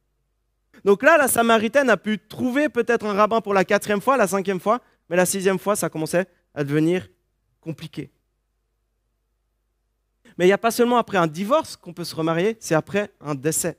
Donc 0.85 1.03
là, 1.03 1.17
la 1.19 1.29
Samaritaine 1.29 1.91
a 1.91 1.97
pu 1.97 2.19
trouver 2.19 2.69
peut-être 2.69 3.05
un 3.05 3.13
rabbin 3.13 3.41
pour 3.41 3.55
la 3.55 3.65
quatrième 3.65 4.01
fois, 4.01 4.17
la 4.17 4.29
cinquième 4.29 4.61
fois, 4.61 4.81
mais 5.09 5.17
la 5.17 5.27
sixième 5.27 5.59
fois, 5.59 5.77
ça 5.77 5.89
commençait 5.89 6.27
à 6.55 6.63
devenir 6.63 7.09
compliqué. 7.61 8.11
Mais 10.39 10.45
il 10.45 10.49
n'y 10.49 10.55
a 10.55 10.59
pas 10.59 10.71
seulement 10.71 10.99
après 10.99 11.19
un 11.19 11.27
divorce 11.27 11.77
qu'on 11.77 11.93
peut 11.93 12.05
se 12.05 12.15
remarier, 12.15 12.57
c'est 12.61 12.75
après 12.75 13.13
un 13.21 13.35
décès. 13.35 13.79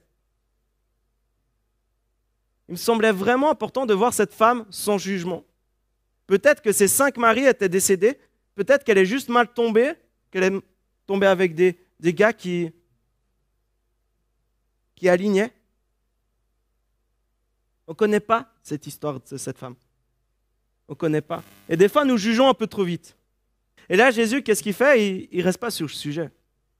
Il 2.67 2.73
me 2.73 2.77
semblait 2.77 3.11
vraiment 3.11 3.51
important 3.51 3.85
de 3.85 3.93
voir 3.93 4.13
cette 4.13 4.33
femme 4.33 4.65
sans 4.69 4.97
jugement. 4.97 5.43
Peut-être 6.27 6.61
que 6.61 6.71
ses 6.71 6.87
cinq 6.87 7.17
maris 7.17 7.45
étaient 7.45 7.69
décédés, 7.69 8.17
peut-être 8.55 8.83
qu'elle 8.83 8.97
est 8.97 9.05
juste 9.05 9.29
mal 9.29 9.53
tombée, 9.53 9.93
qu'elle 10.31 10.43
est 10.43 10.61
tombée 11.05 11.27
avec 11.27 11.53
des, 11.53 11.77
des 11.99 12.13
gars 12.13 12.33
qui, 12.33 12.71
qui 14.95 15.07
alignaient. 15.07 15.53
On 17.87 17.91
ne 17.91 17.95
connaît 17.95 18.19
pas 18.19 18.51
cette 18.63 18.87
histoire 18.87 19.19
de 19.19 19.37
cette 19.37 19.59
femme. 19.59 19.75
On 20.87 20.93
ne 20.93 20.97
connaît 20.97 21.21
pas. 21.21 21.43
Et 21.69 21.77
des 21.77 21.87
fois, 21.87 22.03
nous 22.05 22.17
jugeons 22.17 22.49
un 22.49 22.53
peu 22.55 22.65
trop 22.65 22.83
vite. 22.83 23.15
Et 23.87 23.95
là, 23.95 24.09
Jésus, 24.09 24.41
qu'est-ce 24.41 24.63
qu'il 24.63 24.73
fait? 24.73 25.27
Il 25.31 25.37
ne 25.37 25.43
reste 25.43 25.59
pas 25.59 25.69
sur 25.69 25.87
ce 25.87 25.95
sujet. 25.95 26.31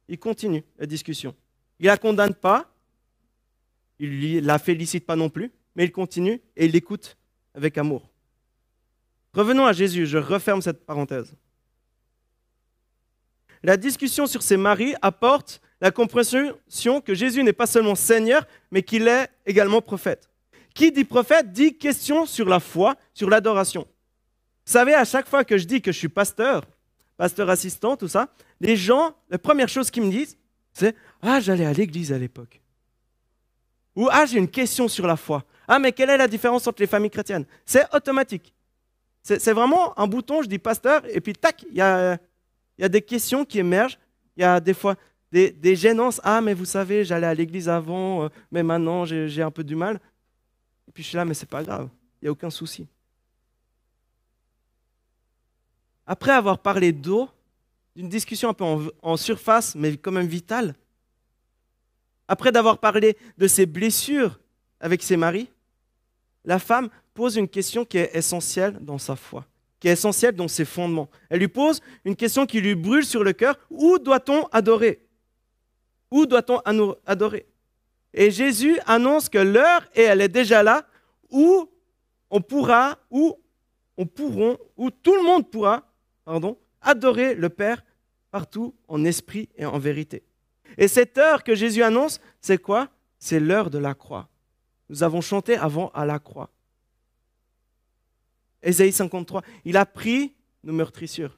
Il 0.07 0.17
continue 0.17 0.63
la 0.79 0.87
discussion. 0.87 1.35
Il 1.79 1.85
ne 1.85 1.91
la 1.91 1.97
condamne 1.97 2.33
pas. 2.33 2.71
Il 3.99 4.41
ne 4.41 4.47
la 4.47 4.57
félicite 4.57 5.05
pas 5.05 5.15
non 5.15 5.29
plus. 5.29 5.51
Mais 5.75 5.85
il 5.85 5.91
continue 5.91 6.41
et 6.55 6.65
il 6.65 6.71
l'écoute 6.71 7.17
avec 7.53 7.77
amour. 7.77 8.09
Revenons 9.33 9.65
à 9.65 9.73
Jésus. 9.73 10.05
Je 10.05 10.17
referme 10.17 10.61
cette 10.61 10.85
parenthèse. 10.85 11.35
La 13.63 13.77
discussion 13.77 14.27
sur 14.27 14.41
ses 14.41 14.57
maris 14.57 14.93
apporte 15.01 15.61
la 15.81 15.91
compréhension 15.91 17.01
que 17.01 17.13
Jésus 17.13 17.43
n'est 17.43 17.53
pas 17.53 17.65
seulement 17.65 17.95
Seigneur, 17.95 18.47
mais 18.71 18.83
qu'il 18.83 19.07
est 19.07 19.29
également 19.45 19.81
prophète. 19.81 20.29
Qui 20.73 20.91
dit 20.91 21.03
prophète 21.03 21.51
dit 21.51 21.77
question 21.77 22.25
sur 22.25 22.47
la 22.47 22.59
foi, 22.59 22.95
sur 23.13 23.29
l'adoration. 23.29 23.81
Vous 24.65 24.71
savez, 24.71 24.93
à 24.93 25.03
chaque 25.05 25.27
fois 25.27 25.43
que 25.43 25.57
je 25.57 25.65
dis 25.65 25.81
que 25.81 25.91
je 25.91 25.97
suis 25.97 26.09
pasteur, 26.09 26.63
pasteur 27.17 27.49
assistant, 27.49 27.97
tout 27.97 28.07
ça, 28.07 28.29
les 28.61 28.75
gens, 28.75 29.15
la 29.29 29.37
première 29.37 29.69
chose 29.69 29.91
qu'ils 29.91 30.03
me 30.03 30.11
disent, 30.11 30.37
c'est 30.73 30.95
Ah, 31.21 31.39
j'allais 31.39 31.65
à 31.65 31.73
l'église 31.73 32.11
à 32.11 32.17
l'époque. 32.17 32.61
Ou 33.95 34.09
Ah, 34.11 34.25
j'ai 34.25 34.37
une 34.37 34.49
question 34.49 34.87
sur 34.87 35.07
la 35.07 35.15
foi. 35.15 35.43
Ah, 35.67 35.79
mais 35.79 35.91
quelle 35.91 36.09
est 36.09 36.17
la 36.17 36.27
différence 36.27 36.67
entre 36.67 36.81
les 36.81 36.87
familles 36.87 37.09
chrétiennes? 37.09 37.45
C'est 37.65 37.85
automatique. 37.93 38.53
C'est 39.23 39.53
vraiment 39.53 39.97
un 39.97 40.05
bouton, 40.05 40.43
je 40.43 40.47
dis 40.47 40.59
pasteur, 40.59 41.01
et 41.09 41.19
puis 41.19 41.33
tac, 41.33 41.65
il 41.71 41.77
y 41.77 41.81
a, 41.81 42.19
des 42.77 43.01
questions 43.01 43.43
qui 43.43 43.57
émergent. 43.57 43.97
Il 44.37 44.41
y 44.41 44.43
a 44.43 44.59
des 44.59 44.75
fois 44.75 44.95
des, 45.31 45.49
des 45.49 45.75
gênances. 45.75 46.21
Ah, 46.23 46.41
mais 46.41 46.53
vous 46.53 46.65
savez, 46.65 47.03
j'allais 47.03 47.25
à 47.25 47.33
l'église 47.33 47.67
avant, 47.67 48.25
euh, 48.25 48.29
mais 48.51 48.61
maintenant 48.61 49.03
j'ai 49.05 49.41
un 49.41 49.49
peu 49.49 49.63
du 49.63 49.75
mal. 49.75 49.99
Et 50.87 50.91
puis 50.91 51.01
je 51.01 51.09
suis 51.09 51.17
là, 51.17 51.25
mais 51.25 51.33
c'est 51.33 51.49
pas 51.49 51.63
grave, 51.63 51.89
il 52.21 52.25
n'y 52.25 52.27
a 52.29 52.31
aucun 52.31 52.51
souci. 52.51 52.87
Après 56.05 56.31
avoir 56.31 56.59
parlé 56.59 56.91
d'eau, 56.91 57.27
d'une 57.95 58.09
discussion 58.09 58.49
un 58.49 58.53
peu 58.53 58.91
en, 59.01 59.17
surface, 59.17 59.73
mais 59.75 59.97
quand 59.97 60.11
même 60.11 60.27
vitale, 60.27 60.75
après 62.27 62.51
d'avoir 62.51 62.79
parlé 62.79 63.17
de 63.37 63.47
ses 63.47 63.65
blessures 63.65 64.39
avec 64.79 65.03
ses 65.03 65.17
maris, 65.17 65.49
la 66.43 66.59
femme 66.59 66.89
pose 67.13 67.37
une 67.37 67.47
question 67.47 67.85
qui 67.85 67.97
est 67.97 68.15
essentielle 68.15 68.77
dans 68.81 68.97
sa 68.97 69.15
foi, 69.15 69.45
qui 69.79 69.87
est 69.87 69.93
essentielle 69.93 70.35
dans 70.35 70.47
ses 70.47 70.65
fondements. 70.65 71.09
Elle 71.29 71.39
lui 71.39 71.47
pose 71.47 71.81
une 72.03 72.15
question 72.15 72.45
qui 72.45 72.61
lui 72.61 72.75
brûle 72.75 73.05
sur 73.05 73.23
le 73.23 73.33
cœur. 73.33 73.57
Où 73.69 73.97
doit-on 73.97 74.45
adorer? 74.51 75.01
Où 76.11 76.25
doit-on 76.25 76.61
adorer? 77.05 77.45
Et 78.13 78.31
Jésus 78.31 78.79
annonce 78.85 79.27
que 79.27 79.37
l'heure, 79.37 79.87
et 79.93 80.03
elle 80.03 80.21
est 80.21 80.29
déjà 80.29 80.63
là, 80.63 80.87
où 81.29 81.69
on 82.29 82.41
pourra, 82.41 82.97
où 83.09 83.35
on 83.97 84.05
pourront, 84.05 84.57
où 84.77 84.89
tout 84.91 85.15
le 85.15 85.23
monde 85.23 85.49
pourra, 85.49 85.83
pardon, 86.23 86.57
adorer 86.81 87.35
le 87.35 87.49
Père 87.49 87.83
partout 88.31 88.75
en 88.87 89.03
esprit 89.03 89.49
et 89.57 89.65
en 89.65 89.79
vérité. 89.79 90.23
Et 90.77 90.87
cette 90.87 91.17
heure 91.17 91.43
que 91.43 91.55
Jésus 91.55 91.83
annonce, 91.83 92.19
c'est 92.41 92.57
quoi? 92.57 92.89
C'est 93.19 93.39
l'heure 93.39 93.69
de 93.69 93.77
la 93.77 93.93
croix. 93.93 94.29
Nous 94.89 95.03
avons 95.03 95.21
chanté 95.21 95.55
avant 95.55 95.89
à 95.89 96.05
la 96.05 96.19
croix. 96.19 96.49
Ésaïe 98.61 98.91
53, 98.91 99.41
il 99.63 99.77
a 99.77 99.85
pris 99.85 100.33
nos 100.63 100.73
meurtrissures. 100.73 101.37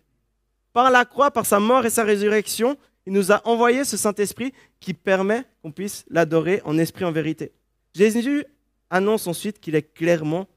Par 0.73 0.91
la 0.91 1.05
croix, 1.05 1.31
par 1.31 1.45
sa 1.45 1.59
mort 1.59 1.85
et 1.85 1.89
sa 1.89 2.03
résurrection, 2.03 2.77
il 3.05 3.13
nous 3.13 3.31
a 3.31 3.45
envoyé 3.47 3.85
ce 3.85 3.97
Saint-Esprit 3.97 4.53
qui 4.79 4.93
permet 4.93 5.45
qu'on 5.61 5.71
puisse 5.71 6.05
l'adorer 6.09 6.61
en 6.65 6.77
esprit, 6.77 7.05
en 7.05 7.11
vérité. 7.11 7.51
Jésus 7.93 8.45
annonce 8.89 9.27
ensuite 9.27 9.59
qu'il 9.59 9.75
est 9.75 9.93
clairement 9.93 10.47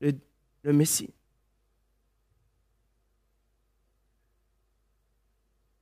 le, 0.00 0.12
Messie. 0.72 1.10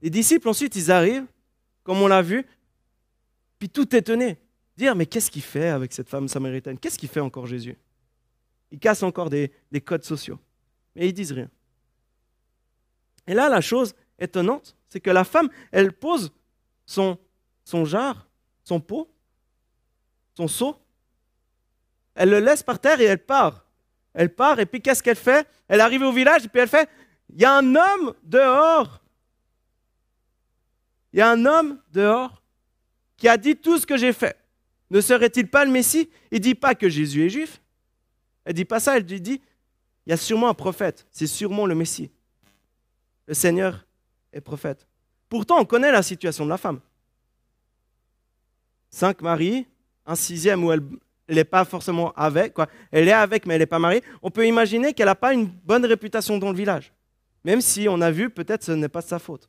Les 0.00 0.10
disciples 0.10 0.48
ensuite, 0.48 0.74
ils 0.74 0.90
arrivent, 0.90 1.26
comme 1.82 2.00
on 2.00 2.06
l'a 2.06 2.22
vu, 2.22 2.46
puis 3.58 3.68
tout 3.68 3.94
étonné, 3.94 4.38
dire 4.76 4.94
mais 4.94 5.06
qu'est-ce 5.06 5.30
qu'il 5.30 5.42
fait 5.42 5.68
avec 5.68 5.92
cette 5.92 6.08
femme 6.08 6.28
samaritaine? 6.28 6.78
Qu'est-ce 6.78 6.98
qu'il 6.98 7.08
fait 7.08 7.20
encore 7.20 7.46
Jésus? 7.46 7.76
Il 8.70 8.78
casse 8.78 9.02
encore 9.02 9.30
des, 9.30 9.52
des 9.70 9.80
codes 9.80 10.04
sociaux, 10.04 10.38
mais 10.94 11.08
ils 11.08 11.12
disent 11.12 11.32
rien. 11.32 11.50
Et 13.26 13.34
là, 13.34 13.48
la 13.48 13.60
chose 13.60 13.94
étonnante, 14.18 14.76
c'est 14.88 15.00
que 15.00 15.10
la 15.10 15.24
femme, 15.24 15.48
elle 15.70 15.92
pose 15.92 16.32
son, 16.86 17.18
son 17.64 17.84
jarre, 17.84 18.28
son 18.64 18.80
pot, 18.80 19.08
son 20.34 20.48
seau, 20.48 20.76
elle 22.14 22.30
le 22.30 22.40
laisse 22.40 22.62
par 22.62 22.78
terre 22.78 23.00
et 23.00 23.04
elle 23.04 23.24
part. 23.24 23.66
Elle 24.14 24.34
part 24.34 24.60
et 24.60 24.66
puis 24.66 24.80
qu'est-ce 24.80 25.02
qu'elle 25.02 25.16
fait? 25.16 25.46
Elle 25.68 25.80
arrive 25.80 26.02
au 26.02 26.12
village 26.12 26.44
et 26.44 26.48
puis 26.48 26.60
elle 26.60 26.68
fait, 26.68 26.88
il 27.30 27.40
y 27.40 27.44
a 27.44 27.56
un 27.56 27.74
homme 27.74 28.14
dehors. 28.22 29.01
Il 31.12 31.18
y 31.18 31.22
a 31.22 31.30
un 31.30 31.44
homme 31.44 31.78
dehors 31.92 32.42
qui 33.16 33.28
a 33.28 33.36
dit 33.36 33.56
tout 33.56 33.78
ce 33.78 33.86
que 33.86 33.96
j'ai 33.96 34.12
fait. 34.12 34.36
Ne 34.90 35.00
serait-il 35.00 35.48
pas 35.48 35.64
le 35.64 35.70
Messie? 35.70 36.10
Il 36.30 36.40
dit 36.40 36.54
pas 36.54 36.74
que 36.74 36.88
Jésus 36.88 37.24
est 37.24 37.28
juif. 37.28 37.60
Elle 38.44 38.54
dit 38.54 38.64
pas 38.64 38.80
ça, 38.80 38.96
elle 38.96 39.04
dit, 39.04 39.40
il 40.06 40.10
y 40.10 40.12
a 40.12 40.16
sûrement 40.16 40.48
un 40.48 40.54
prophète, 40.54 41.06
c'est 41.10 41.26
sûrement 41.26 41.66
le 41.66 41.74
Messie. 41.74 42.10
Le 43.26 43.34
Seigneur 43.34 43.86
est 44.32 44.40
prophète. 44.40 44.86
Pourtant, 45.28 45.60
on 45.60 45.64
connaît 45.64 45.92
la 45.92 46.02
situation 46.02 46.44
de 46.44 46.50
la 46.50 46.58
femme. 46.58 46.80
Cinq 48.90 49.22
maris, 49.22 49.66
un 50.04 50.14
sixième 50.14 50.64
où 50.64 50.72
elle 50.72 50.82
n'est 51.28 51.44
pas 51.44 51.64
forcément 51.64 52.12
avec, 52.12 52.54
elle 52.90 53.08
est 53.08 53.12
avec 53.12 53.46
mais 53.46 53.54
elle 53.54 53.60
n'est 53.60 53.66
pas 53.66 53.78
mariée. 53.78 54.02
On 54.20 54.30
peut 54.30 54.46
imaginer 54.46 54.92
qu'elle 54.92 55.06
n'a 55.06 55.14
pas 55.14 55.32
une 55.32 55.46
bonne 55.46 55.86
réputation 55.86 56.36
dans 56.38 56.50
le 56.50 56.56
village. 56.56 56.92
Même 57.44 57.60
si 57.60 57.88
on 57.88 58.00
a 58.00 58.10
vu, 58.10 58.28
peut-être 58.28 58.64
ce 58.64 58.72
n'est 58.72 58.88
pas 58.88 59.00
de 59.00 59.06
sa 59.06 59.18
faute. 59.18 59.48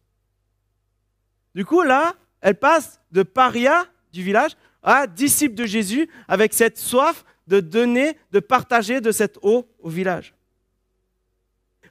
Du 1.56 1.66
coup, 1.66 1.82
là, 1.82 2.16
elle 2.42 2.56
passe 2.56 3.00
de 3.12 3.24
paria 3.24 3.86
du 4.12 4.24
village 4.24 4.52
à 4.82 5.08
disciple 5.08 5.56
de 5.56 5.66
Jésus 5.66 6.10
avec 6.28 6.54
cette 6.54 6.78
soif 6.78 7.24
de 7.48 7.60
donner, 7.60 8.18
de 8.32 8.40
partager 8.40 9.02
de 9.02 9.12
cette 9.12 9.38
eau 9.42 9.68
au 9.80 9.90
village. 9.90 10.34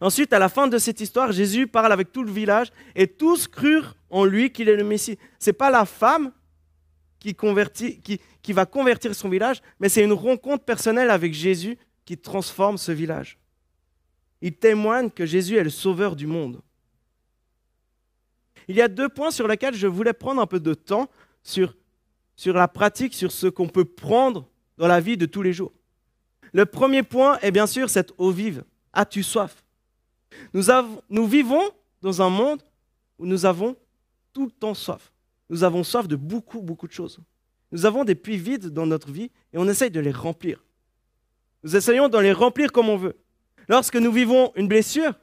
Ensuite, 0.00 0.32
à 0.32 0.38
la 0.38 0.48
fin 0.48 0.66
de 0.66 0.78
cette 0.78 1.00
histoire, 1.00 1.30
Jésus 1.30 1.68
parle 1.68 1.92
avec 1.92 2.10
tout 2.10 2.24
le 2.24 2.32
village 2.32 2.72
et 2.96 3.06
tous 3.06 3.46
crurent 3.46 3.94
en 4.10 4.24
lui 4.24 4.50
qu'il 4.50 4.68
est 4.68 4.76
le 4.76 4.84
Messie. 4.84 5.16
Ce 5.38 5.50
n'est 5.50 5.54
pas 5.54 5.70
la 5.70 5.84
femme 5.84 6.32
qui, 7.20 8.52
va 8.52 8.66
convertir 8.66 9.14
son 9.14 9.28
village, 9.28 9.62
mais 9.78 9.88
c'est 9.88 10.02
une 10.02 10.12
rencontre 10.12 10.64
personnelle 10.64 11.10
avec 11.10 11.32
Jésus 11.32 11.78
qui 12.04 12.18
transforme 12.18 12.78
ce 12.78 12.90
village. 12.90 13.38
Il 14.40 14.54
témoigne 14.54 15.08
que 15.08 15.24
Jésus 15.24 15.56
est 15.56 15.62
le 15.62 15.70
sauveur 15.70 16.16
du 16.16 16.26
monde. 16.26 16.60
Il 18.68 18.76
y 18.76 18.82
a 18.82 18.88
deux 18.88 19.08
points 19.08 19.30
sur 19.30 19.48
lesquels 19.48 19.74
je 19.74 19.86
voulais 19.86 20.12
prendre 20.12 20.40
un 20.40 20.46
peu 20.46 20.60
de 20.60 20.74
temps 20.74 21.08
sur, 21.42 21.76
sur 22.36 22.54
la 22.54 22.68
pratique, 22.68 23.14
sur 23.14 23.32
ce 23.32 23.46
qu'on 23.46 23.68
peut 23.68 23.84
prendre 23.84 24.48
dans 24.78 24.86
la 24.86 25.00
vie 25.00 25.16
de 25.16 25.26
tous 25.26 25.42
les 25.42 25.52
jours. 25.52 25.72
Le 26.52 26.66
premier 26.66 27.02
point 27.02 27.38
est 27.40 27.50
bien 27.50 27.66
sûr 27.66 27.88
cette 27.88 28.12
eau 28.18 28.30
vive. 28.30 28.64
As-tu 28.92 29.22
soif? 29.22 29.64
Nous, 30.52 30.64
nous 31.08 31.26
vivons 31.26 31.62
dans 32.02 32.22
un 32.22 32.28
monde 32.28 32.62
où 33.18 33.26
nous 33.26 33.46
avons 33.46 33.76
tout 34.32 34.46
le 34.46 34.50
temps 34.50 34.74
soif. 34.74 35.12
Nous 35.48 35.64
avons 35.64 35.84
soif 35.84 36.08
de 36.08 36.16
beaucoup, 36.16 36.60
beaucoup 36.60 36.86
de 36.86 36.92
choses. 36.92 37.20
Nous 37.70 37.86
avons 37.86 38.04
des 38.04 38.14
puits 38.14 38.36
vides 38.36 38.68
dans 38.68 38.86
notre 38.86 39.10
vie 39.10 39.30
et 39.52 39.58
on 39.58 39.68
essaye 39.68 39.90
de 39.90 40.00
les 40.00 40.12
remplir. 40.12 40.62
Nous 41.62 41.76
essayons 41.76 42.08
de 42.08 42.18
les 42.18 42.32
remplir 42.32 42.72
comme 42.72 42.88
on 42.88 42.96
veut. 42.96 43.16
Lorsque 43.68 43.96
nous 43.96 44.12
vivons 44.12 44.52
une 44.56 44.68
blessure, 44.68 45.14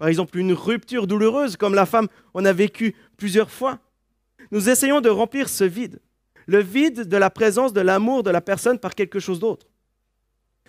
par 0.00 0.08
exemple 0.08 0.38
une 0.38 0.54
rupture 0.54 1.06
douloureuse 1.06 1.58
comme 1.58 1.74
la 1.74 1.84
femme 1.84 2.08
en 2.32 2.46
a 2.46 2.54
vécu 2.54 2.96
plusieurs 3.18 3.50
fois, 3.50 3.78
nous 4.50 4.70
essayons 4.70 5.02
de 5.02 5.10
remplir 5.10 5.50
ce 5.50 5.62
vide, 5.62 6.00
le 6.46 6.62
vide 6.62 7.02
de 7.02 7.16
la 7.18 7.28
présence 7.28 7.74
de 7.74 7.82
l'amour 7.82 8.22
de 8.22 8.30
la 8.30 8.40
personne 8.40 8.78
par 8.78 8.94
quelque 8.94 9.20
chose 9.20 9.40
d'autre. 9.40 9.66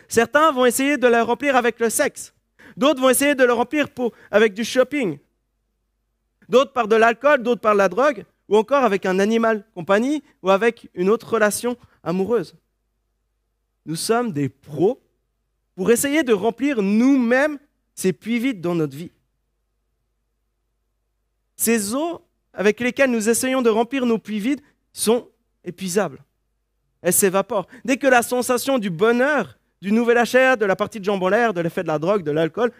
Certains 0.09 0.51
vont 0.51 0.65
essayer 0.65 0.97
de 0.97 1.07
le 1.07 1.21
remplir 1.21 1.55
avec 1.55 1.79
le 1.79 1.89
sexe, 1.89 2.33
d'autres 2.75 2.99
vont 2.99 3.07
essayer 3.07 3.33
de 3.33 3.45
le 3.45 3.53
remplir 3.53 3.87
avec 4.31 4.53
du 4.53 4.65
shopping, 4.65 5.17
d'autres 6.49 6.73
par 6.73 6.89
de 6.89 6.97
l'alcool, 6.97 7.41
d'autres 7.41 7.61
par 7.61 7.73
la 7.73 7.87
drogue, 7.87 8.25
ou 8.49 8.57
encore 8.57 8.83
avec 8.83 9.05
un 9.05 9.17
animal 9.17 9.63
compagnie 9.73 10.23
ou 10.43 10.49
avec 10.49 10.89
une 10.93 11.09
autre 11.09 11.35
relation 11.35 11.77
amoureuse. 12.03 12.53
Nous 13.85 13.95
sommes 13.95 14.33
des 14.33 14.49
pros 14.49 15.01
pour 15.75 15.89
essayer 15.89 16.23
de 16.23 16.33
remplir 16.33 16.81
nous-mêmes 16.81 17.59
ces 17.95 18.11
puits 18.11 18.39
vides 18.39 18.59
dans 18.59 18.75
notre 18.75 18.97
vie. 18.97 19.11
Ces 21.61 21.93
eaux 21.93 22.21
avec 22.53 22.79
lesquelles 22.79 23.11
nous 23.11 23.29
essayons 23.29 23.61
de 23.61 23.69
remplir 23.69 24.05
nos 24.05 24.17
puits 24.17 24.39
vides 24.39 24.61
sont 24.91 25.27
épuisables. 25.63 26.23
Elles 27.01 27.13
s'évaporent. 27.13 27.67
Dès 27.85 27.97
que 27.97 28.07
la 28.07 28.21
sensation 28.21 28.79
du 28.79 28.89
bonheur, 28.89 29.57
du 29.81 29.91
nouvel 29.91 30.17
achat, 30.17 30.55
de 30.55 30.65
la 30.65 30.75
partie 30.75 30.99
de 30.99 31.05
jambes 31.05 31.23
en 31.23 31.29
l'air, 31.29 31.53
de 31.53 31.61
l'effet 31.61 31.83
de 31.83 31.87
la 31.87 31.99
drogue, 31.99 32.23
de 32.23 32.31
l'alcool, 32.31 32.71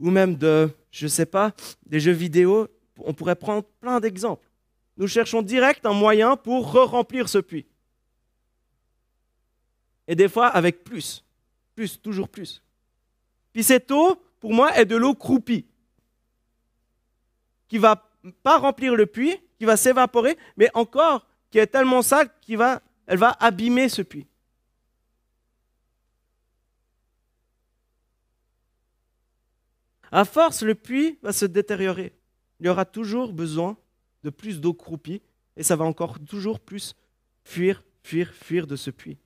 ou 0.00 0.10
même 0.10 0.36
de, 0.36 0.70
je 0.90 1.06
ne 1.06 1.10
sais 1.10 1.26
pas, 1.26 1.52
des 1.86 2.00
jeux 2.00 2.12
vidéo, 2.12 2.68
on 2.98 3.14
pourrait 3.14 3.36
prendre 3.36 3.64
plein 3.80 4.00
d'exemples 4.00 4.48
nous 4.96 5.08
cherchons 5.08 5.42
direct 5.42 5.86
un 5.86 5.92
moyen 5.92 6.36
pour 6.36 6.72
re-remplir 6.72 7.28
ce 7.28 7.38
puits. 7.38 7.66
Et 10.06 10.14
des 10.14 10.28
fois 10.28 10.48
avec 10.48 10.84
plus, 10.84 11.24
plus, 11.74 12.00
toujours 12.00 12.28
plus. 12.28 12.62
Puis 13.52 13.62
cette 13.62 13.90
eau, 13.90 14.16
pour 14.40 14.52
moi, 14.52 14.76
est 14.76 14.84
de 14.84 14.96
l'eau 14.96 15.14
croupie, 15.14 15.66
qui 17.72 17.78
va 17.78 18.06
pas 18.42 18.58
remplir 18.58 18.94
le 18.94 19.06
puits, 19.06 19.34
qui 19.56 19.64
va 19.64 19.78
s'évaporer, 19.78 20.36
mais 20.58 20.68
encore 20.74 21.26
qui 21.50 21.58
est 21.58 21.68
tellement 21.68 22.02
sale 22.02 22.28
qu'elle 22.42 22.58
va, 22.58 22.82
elle 23.06 23.16
va 23.16 23.34
abîmer 23.40 23.88
ce 23.88 24.02
puits. 24.02 24.26
À 30.10 30.26
force, 30.26 30.62
le 30.62 30.74
puits 30.74 31.18
va 31.22 31.32
se 31.32 31.46
détériorer. 31.46 32.12
Il 32.60 32.66
y 32.66 32.68
aura 32.68 32.84
toujours 32.84 33.32
besoin 33.32 33.78
de 34.22 34.28
plus 34.28 34.60
d'eau 34.60 34.74
croupie, 34.74 35.22
et 35.56 35.62
ça 35.62 35.74
va 35.74 35.86
encore 35.86 36.18
toujours 36.28 36.60
plus 36.60 36.94
fuir, 37.42 37.82
fuir, 38.02 38.34
fuir 38.34 38.66
de 38.66 38.76
ce 38.76 38.90
puits. 38.90 39.16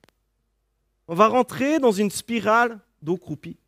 On 1.08 1.16
va 1.16 1.26
rentrer 1.26 1.80
dans 1.80 1.90
une 1.90 2.10
spirale 2.10 2.78
d'eau 3.02 3.16
croupie. 3.16 3.58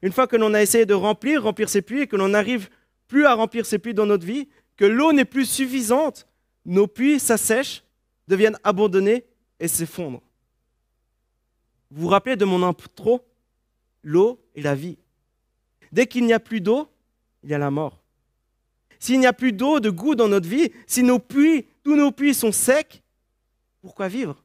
Une 0.00 0.12
fois 0.12 0.26
que 0.26 0.36
l'on 0.36 0.54
a 0.54 0.62
essayé 0.62 0.86
de 0.86 0.94
remplir, 0.94 1.42
remplir 1.42 1.68
ces 1.68 1.82
puits, 1.82 2.00
et 2.00 2.06
que 2.06 2.16
l'on 2.16 2.28
n'arrive 2.28 2.70
plus 3.08 3.26
à 3.26 3.34
remplir 3.34 3.66
ces 3.66 3.78
puits 3.78 3.94
dans 3.94 4.06
notre 4.06 4.26
vie, 4.26 4.48
que 4.76 4.84
l'eau 4.84 5.12
n'est 5.12 5.24
plus 5.24 5.46
suffisante, 5.46 6.26
nos 6.64 6.86
puits 6.86 7.20
s'assèchent, 7.20 7.84
deviennent 8.28 8.58
abandonnés 8.64 9.24
et 9.60 9.68
s'effondrent. 9.68 10.22
Vous 11.90 12.02
vous 12.02 12.08
rappelez 12.08 12.36
de 12.36 12.44
mon 12.44 12.62
intro? 12.62 13.24
L'eau 14.02 14.40
est 14.54 14.62
la 14.62 14.74
vie. 14.74 14.98
Dès 15.92 16.06
qu'il 16.06 16.26
n'y 16.26 16.32
a 16.32 16.40
plus 16.40 16.60
d'eau, 16.60 16.88
il 17.42 17.50
y 17.50 17.54
a 17.54 17.58
la 17.58 17.70
mort. 17.70 18.02
S'il 18.98 19.20
n'y 19.20 19.26
a 19.26 19.32
plus 19.32 19.52
d'eau, 19.52 19.80
de 19.80 19.90
goût 19.90 20.14
dans 20.14 20.28
notre 20.28 20.48
vie, 20.48 20.72
si 20.86 21.02
nos 21.02 21.18
puits, 21.18 21.66
tous 21.82 21.94
nos 21.94 22.12
puits 22.12 22.34
sont 22.34 22.52
secs, 22.52 23.02
pourquoi 23.80 24.08
vivre? 24.08 24.42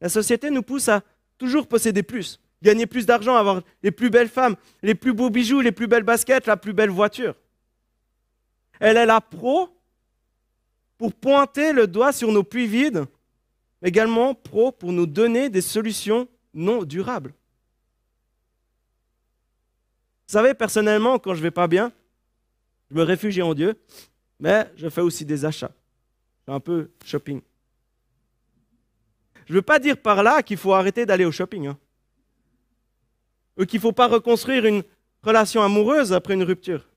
La 0.00 0.08
société 0.08 0.50
nous 0.50 0.62
pousse 0.62 0.88
à 0.88 1.02
toujours 1.38 1.66
posséder 1.66 2.02
plus, 2.02 2.40
gagner 2.62 2.86
plus 2.86 3.04
d'argent, 3.04 3.36
avoir 3.36 3.62
les 3.82 3.90
plus 3.90 4.08
belles 4.08 4.28
femmes, 4.28 4.56
les 4.82 4.94
plus 4.94 5.12
beaux 5.12 5.30
bijoux, 5.30 5.60
les 5.60 5.72
plus 5.72 5.86
belles 5.86 6.04
baskets, 6.04 6.46
la 6.46 6.56
plus 6.56 6.72
belle 6.72 6.90
voiture. 6.90 7.34
Elle 8.80 8.96
est 8.96 9.06
la 9.06 9.20
pro 9.20 9.68
pour 10.96 11.12
pointer 11.12 11.72
le 11.72 11.86
doigt 11.86 12.12
sur 12.12 12.30
nos 12.32 12.44
puits 12.44 12.66
vides, 12.66 13.04
mais 13.80 13.88
également 13.88 14.34
pro 14.34 14.72
pour 14.72 14.92
nous 14.92 15.06
donner 15.06 15.50
des 15.50 15.60
solutions 15.60 16.28
non 16.54 16.84
durables. 16.84 17.34
Vous 20.28 20.32
savez, 20.38 20.54
personnellement, 20.54 21.18
quand 21.18 21.34
je 21.34 21.40
ne 21.40 21.42
vais 21.42 21.50
pas 21.50 21.66
bien, 21.66 21.92
je 22.90 22.96
me 22.96 23.02
réfugie 23.02 23.42
en 23.42 23.54
Dieu, 23.54 23.74
mais 24.38 24.70
je 24.76 24.88
fais 24.88 25.00
aussi 25.00 25.24
des 25.24 25.44
achats. 25.44 25.72
Un 26.46 26.60
peu 26.60 26.90
shopping. 27.04 27.40
Je 29.46 29.52
ne 29.52 29.58
veux 29.58 29.62
pas 29.62 29.78
dire 29.78 29.96
par 29.96 30.22
là 30.22 30.42
qu'il 30.42 30.56
faut 30.56 30.72
arrêter 30.72 31.04
d'aller 31.06 31.24
au 31.24 31.32
shopping. 31.32 31.66
Hein. 31.66 31.78
Qu'il 33.56 33.78
ne 33.78 33.82
faut 33.82 33.92
pas 33.92 34.08
reconstruire 34.08 34.64
une 34.64 34.82
relation 35.22 35.62
amoureuse 35.62 36.12
après 36.12 36.34
une 36.34 36.42
rupture. 36.42 36.88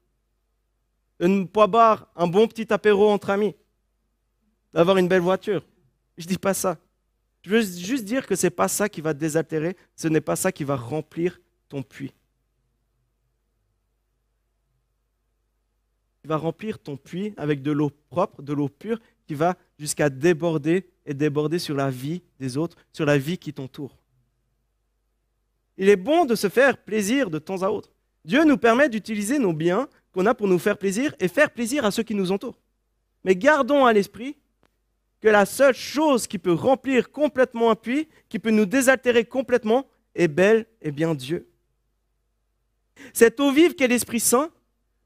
De 1.20 1.28
ne 1.28 1.44
pas 1.46 2.12
un 2.16 2.28
bon 2.28 2.48
petit 2.48 2.72
apéro 2.72 3.10
entre 3.10 3.30
amis. 3.30 3.56
D'avoir 4.74 4.98
une 4.98 5.08
belle 5.08 5.22
voiture. 5.22 5.66
Je 6.18 6.24
ne 6.24 6.30
dis 6.30 6.38
pas 6.38 6.54
ça. 6.54 6.78
Je 7.44 7.50
veux 7.50 7.62
juste 7.62 8.06
dire 8.06 8.26
que 8.26 8.36
ce 8.36 8.48
n'est 8.48 8.52
pas 8.52 8.68
ça 8.68 8.90
qui 8.90 9.02
va 9.02 9.14
te 9.14 9.20
désaltérer, 9.20 9.78
ce 9.96 10.08
n'est 10.08 10.22
pas 10.22 10.36
ça 10.36 10.52
qui 10.52 10.64
va 10.64 10.76
remplir 10.76 11.40
ton 11.70 11.84
puits. 11.84 12.14
va 16.26 16.38
remplir 16.38 16.80
ton 16.80 16.98
puits 16.98 17.34
avec 17.38 17.62
de 17.62 17.72
l'eau 17.72 17.92
propre, 18.10 18.42
de 18.42 18.54
l'eau 18.54 18.70
pure, 18.70 19.00
qui 19.28 19.34
va 19.34 19.56
jusqu'à 19.80 20.10
déborder 20.10 20.90
et 21.06 21.14
déborder 21.14 21.60
sur 21.60 21.76
la 21.76 21.90
vie 21.90 22.22
des 22.40 22.58
autres, 22.58 22.78
sur 22.92 23.06
la 23.06 23.18
vie 23.18 23.38
qui 23.38 23.54
t'entoure. 23.54 23.96
Il 25.78 25.90
est 25.90 25.96
bon 25.96 26.26
de 26.26 26.36
se 26.36 26.50
faire 26.50 26.78
plaisir 26.78 27.30
de 27.30 27.40
temps 27.40 27.64
à 27.64 27.70
autre. 27.70 27.90
Dieu 28.24 28.44
nous 28.44 28.58
permet 28.58 28.90
d'utiliser 28.90 29.40
nos 29.40 29.54
biens 29.54 29.88
qu'on 30.12 30.26
a 30.26 30.34
pour 30.34 30.48
nous 30.48 30.60
faire 30.60 30.78
plaisir 30.78 31.14
et 31.20 31.28
faire 31.28 31.52
plaisir 31.52 31.86
à 31.86 31.92
ceux 31.92 32.04
qui 32.04 32.16
nous 32.16 32.32
entourent. 32.32 32.60
Mais 33.24 33.36
gardons 33.36 33.86
à 33.86 33.94
l'esprit 33.94 34.38
que 35.22 35.28
la 35.28 35.46
seule 35.46 35.76
chose 35.76 36.28
qui 36.28 36.38
peut 36.38 36.54
remplir 36.54 37.12
complètement 37.12 37.72
un 37.72 37.76
puits, 37.76 38.08
qui 38.30 38.40
peut 38.40 38.52
nous 38.52 38.66
désaltérer 38.66 39.26
complètement, 39.26 39.88
est 40.14 40.28
belle 40.28 40.66
et 40.82 40.92
bien 40.92 41.14
Dieu. 41.16 41.50
Cette 43.14 43.40
eau 43.40 43.52
vive 43.52 43.76
qu'est 43.76 43.88
l'Esprit 43.88 44.20
Saint, 44.20 44.52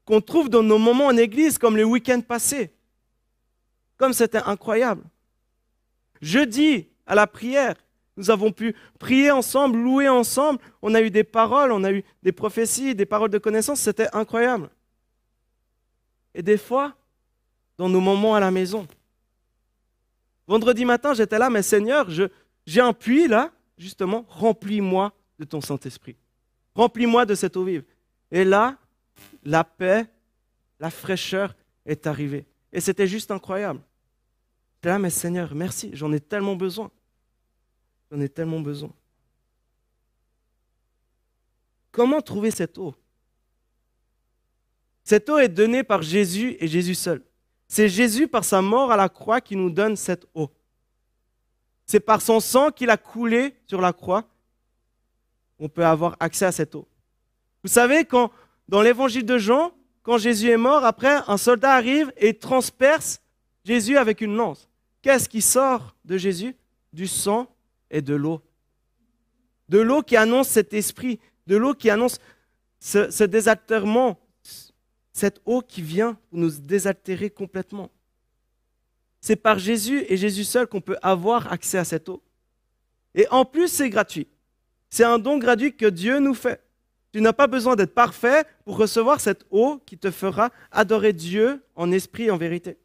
qu'on 0.04 0.20
trouve 0.20 0.48
dans 0.48 0.62
nos 0.62 0.78
moments 0.78 1.06
en 1.06 1.16
église, 1.16 1.58
comme 1.58 1.76
le 1.76 1.84
week-end 1.84 2.20
passé. 2.20 2.72
Comme 3.96 4.12
c'était 4.12 4.42
incroyable. 4.44 5.04
Jeudi, 6.20 6.88
à 7.06 7.14
la 7.14 7.26
prière, 7.26 7.74
nous 8.20 8.30
avons 8.30 8.52
pu 8.52 8.76
prier 8.98 9.30
ensemble, 9.30 9.78
louer 9.78 10.08
ensemble. 10.08 10.60
On 10.82 10.94
a 10.94 11.00
eu 11.00 11.10
des 11.10 11.24
paroles, 11.24 11.72
on 11.72 11.82
a 11.84 11.90
eu 11.90 12.04
des 12.22 12.32
prophéties, 12.32 12.94
des 12.94 13.06
paroles 13.06 13.30
de 13.30 13.38
connaissance. 13.38 13.80
C'était 13.80 14.08
incroyable. 14.12 14.68
Et 16.34 16.42
des 16.42 16.58
fois, 16.58 16.94
dans 17.78 17.88
nos 17.88 18.00
moments 18.00 18.34
à 18.34 18.40
la 18.40 18.50
maison. 18.50 18.86
Vendredi 20.46 20.84
matin, 20.84 21.14
j'étais 21.14 21.38
là, 21.38 21.48
mais 21.48 21.62
Seigneur, 21.62 22.08
j'ai 22.10 22.80
un 22.80 22.92
puits 22.92 23.26
là, 23.26 23.50
justement, 23.78 24.26
remplis-moi 24.28 25.14
de 25.38 25.44
ton 25.44 25.62
Saint-Esprit. 25.62 26.16
Remplis-moi 26.74 27.24
de 27.24 27.34
cette 27.34 27.56
eau 27.56 27.64
vive. 27.64 27.84
Et 28.30 28.44
là, 28.44 28.76
la 29.44 29.64
paix, 29.64 30.06
la 30.78 30.90
fraîcheur 30.90 31.54
est 31.86 32.06
arrivée. 32.06 32.44
Et 32.70 32.80
c'était 32.80 33.06
juste 33.06 33.30
incroyable. 33.30 33.80
Là, 34.82 34.98
mais 34.98 35.10
Seigneur, 35.10 35.54
merci, 35.54 35.90
j'en 35.94 36.12
ai 36.12 36.20
tellement 36.20 36.56
besoin. 36.56 36.90
J'en 38.10 38.20
ai 38.20 38.28
tellement 38.28 38.60
besoin. 38.60 38.92
Comment 41.92 42.20
trouver 42.20 42.50
cette 42.50 42.78
eau? 42.78 42.94
Cette 45.04 45.28
eau 45.28 45.38
est 45.38 45.48
donnée 45.48 45.82
par 45.82 46.02
Jésus 46.02 46.56
et 46.60 46.68
Jésus 46.68 46.94
seul. 46.94 47.22
C'est 47.68 47.88
Jésus 47.88 48.28
par 48.28 48.44
sa 48.44 48.62
mort 48.62 48.90
à 48.90 48.96
la 48.96 49.08
croix 49.08 49.40
qui 49.40 49.56
nous 49.56 49.70
donne 49.70 49.96
cette 49.96 50.26
eau. 50.34 50.50
C'est 51.86 52.00
par 52.00 52.22
son 52.22 52.40
sang 52.40 52.70
qu'il 52.70 52.90
a 52.90 52.96
coulé 52.96 53.56
sur 53.66 53.80
la 53.80 53.92
croix 53.92 54.24
qu'on 55.58 55.68
peut 55.68 55.84
avoir 55.84 56.16
accès 56.20 56.46
à 56.46 56.52
cette 56.52 56.74
eau. 56.74 56.86
Vous 57.62 57.68
savez, 57.68 58.04
quand 58.04 58.30
dans 58.68 58.82
l'évangile 58.82 59.26
de 59.26 59.38
Jean, 59.38 59.72
quand 60.02 60.16
Jésus 60.16 60.48
est 60.48 60.56
mort, 60.56 60.84
après, 60.84 61.20
un 61.26 61.36
soldat 61.36 61.74
arrive 61.74 62.12
et 62.16 62.34
transperce 62.34 63.20
Jésus 63.64 63.96
avec 63.96 64.20
une 64.20 64.34
lance. 64.34 64.68
Qu'est-ce 65.02 65.28
qui 65.28 65.42
sort 65.42 65.94
de 66.04 66.16
Jésus? 66.16 66.56
Du 66.92 67.06
sang 67.06 67.46
et 67.90 68.02
de 68.02 68.14
l'eau. 68.14 68.40
De 69.68 69.78
l'eau 69.78 70.02
qui 70.02 70.16
annonce 70.16 70.48
cet 70.48 70.74
esprit, 70.74 71.20
de 71.46 71.56
l'eau 71.56 71.74
qui 71.74 71.90
annonce 71.90 72.18
ce, 72.80 73.10
ce 73.10 73.24
désaltèrement, 73.24 74.18
cette 75.12 75.40
eau 75.44 75.62
qui 75.62 75.82
vient 75.82 76.14
pour 76.30 76.38
nous 76.38 76.50
désaltérer 76.50 77.30
complètement. 77.30 77.90
C'est 79.20 79.36
par 79.36 79.58
Jésus 79.58 80.04
et 80.08 80.16
Jésus 80.16 80.44
seul 80.44 80.66
qu'on 80.66 80.80
peut 80.80 80.96
avoir 81.02 81.52
accès 81.52 81.78
à 81.78 81.84
cette 81.84 82.08
eau. 82.08 82.22
Et 83.14 83.26
en 83.30 83.44
plus, 83.44 83.68
c'est 83.68 83.90
gratuit. 83.90 84.28
C'est 84.88 85.04
un 85.04 85.18
don 85.18 85.38
gratuit 85.38 85.76
que 85.76 85.86
Dieu 85.86 86.18
nous 86.18 86.34
fait. 86.34 86.62
Tu 87.12 87.20
n'as 87.20 87.32
pas 87.32 87.46
besoin 87.46 87.76
d'être 87.76 87.94
parfait 87.94 88.44
pour 88.64 88.76
recevoir 88.76 89.20
cette 89.20 89.44
eau 89.50 89.80
qui 89.84 89.98
te 89.98 90.10
fera 90.10 90.50
adorer 90.70 91.12
Dieu 91.12 91.62
en 91.74 91.90
esprit 91.90 92.24
et 92.24 92.30
en 92.30 92.36
vérité. 92.36 92.78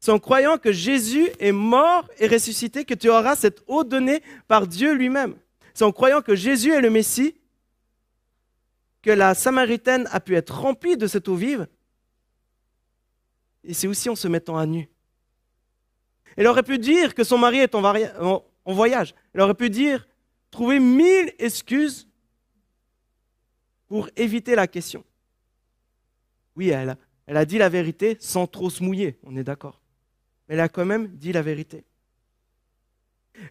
C'est 0.00 0.12
en 0.12 0.18
croyant 0.18 0.58
que 0.58 0.70
Jésus 0.70 1.28
est 1.40 1.52
mort 1.52 2.08
et 2.18 2.28
ressuscité 2.28 2.84
que 2.84 2.94
tu 2.94 3.08
auras 3.08 3.34
cette 3.34 3.62
eau 3.66 3.82
donnée 3.82 4.22
par 4.46 4.66
Dieu 4.66 4.94
lui-même. 4.94 5.34
C'est 5.74 5.84
en 5.84 5.92
croyant 5.92 6.22
que 6.22 6.34
Jésus 6.34 6.72
est 6.72 6.80
le 6.80 6.90
Messie 6.90 7.34
que 9.02 9.10
la 9.10 9.34
Samaritaine 9.34 10.08
a 10.10 10.20
pu 10.20 10.36
être 10.36 10.60
remplie 10.60 10.96
de 10.96 11.06
cette 11.06 11.28
eau 11.28 11.34
vive. 11.34 11.68
Et 13.64 13.74
c'est 13.74 13.86
aussi 13.86 14.08
en 14.08 14.16
se 14.16 14.28
mettant 14.28 14.56
à 14.56 14.66
nu. 14.66 14.88
Elle 16.36 16.46
aurait 16.46 16.62
pu 16.62 16.78
dire 16.78 17.14
que 17.14 17.24
son 17.24 17.38
mari 17.38 17.58
est 17.58 17.74
en, 17.74 18.44
voyage. 18.66 19.14
Elle 19.34 19.40
aurait 19.40 19.54
pu 19.54 19.70
dire, 19.70 20.06
trouver 20.50 20.78
mille 20.78 21.32
excuses 21.38 22.08
pour 23.88 24.08
éviter 24.16 24.54
la 24.54 24.66
question. 24.66 25.04
Oui, 26.54 26.68
elle 26.68 26.90
a, 26.90 26.96
elle 27.26 27.36
a 27.36 27.44
dit 27.44 27.58
la 27.58 27.68
vérité 27.68 28.16
sans 28.20 28.46
trop 28.46 28.70
se 28.70 28.82
mouiller, 28.82 29.18
on 29.24 29.36
est 29.36 29.44
d'accord. 29.44 29.80
Mais 30.48 30.54
elle 30.54 30.60
a 30.60 30.68
quand 30.68 30.84
même 30.84 31.08
dit 31.08 31.32
la 31.32 31.42
vérité. 31.42 31.84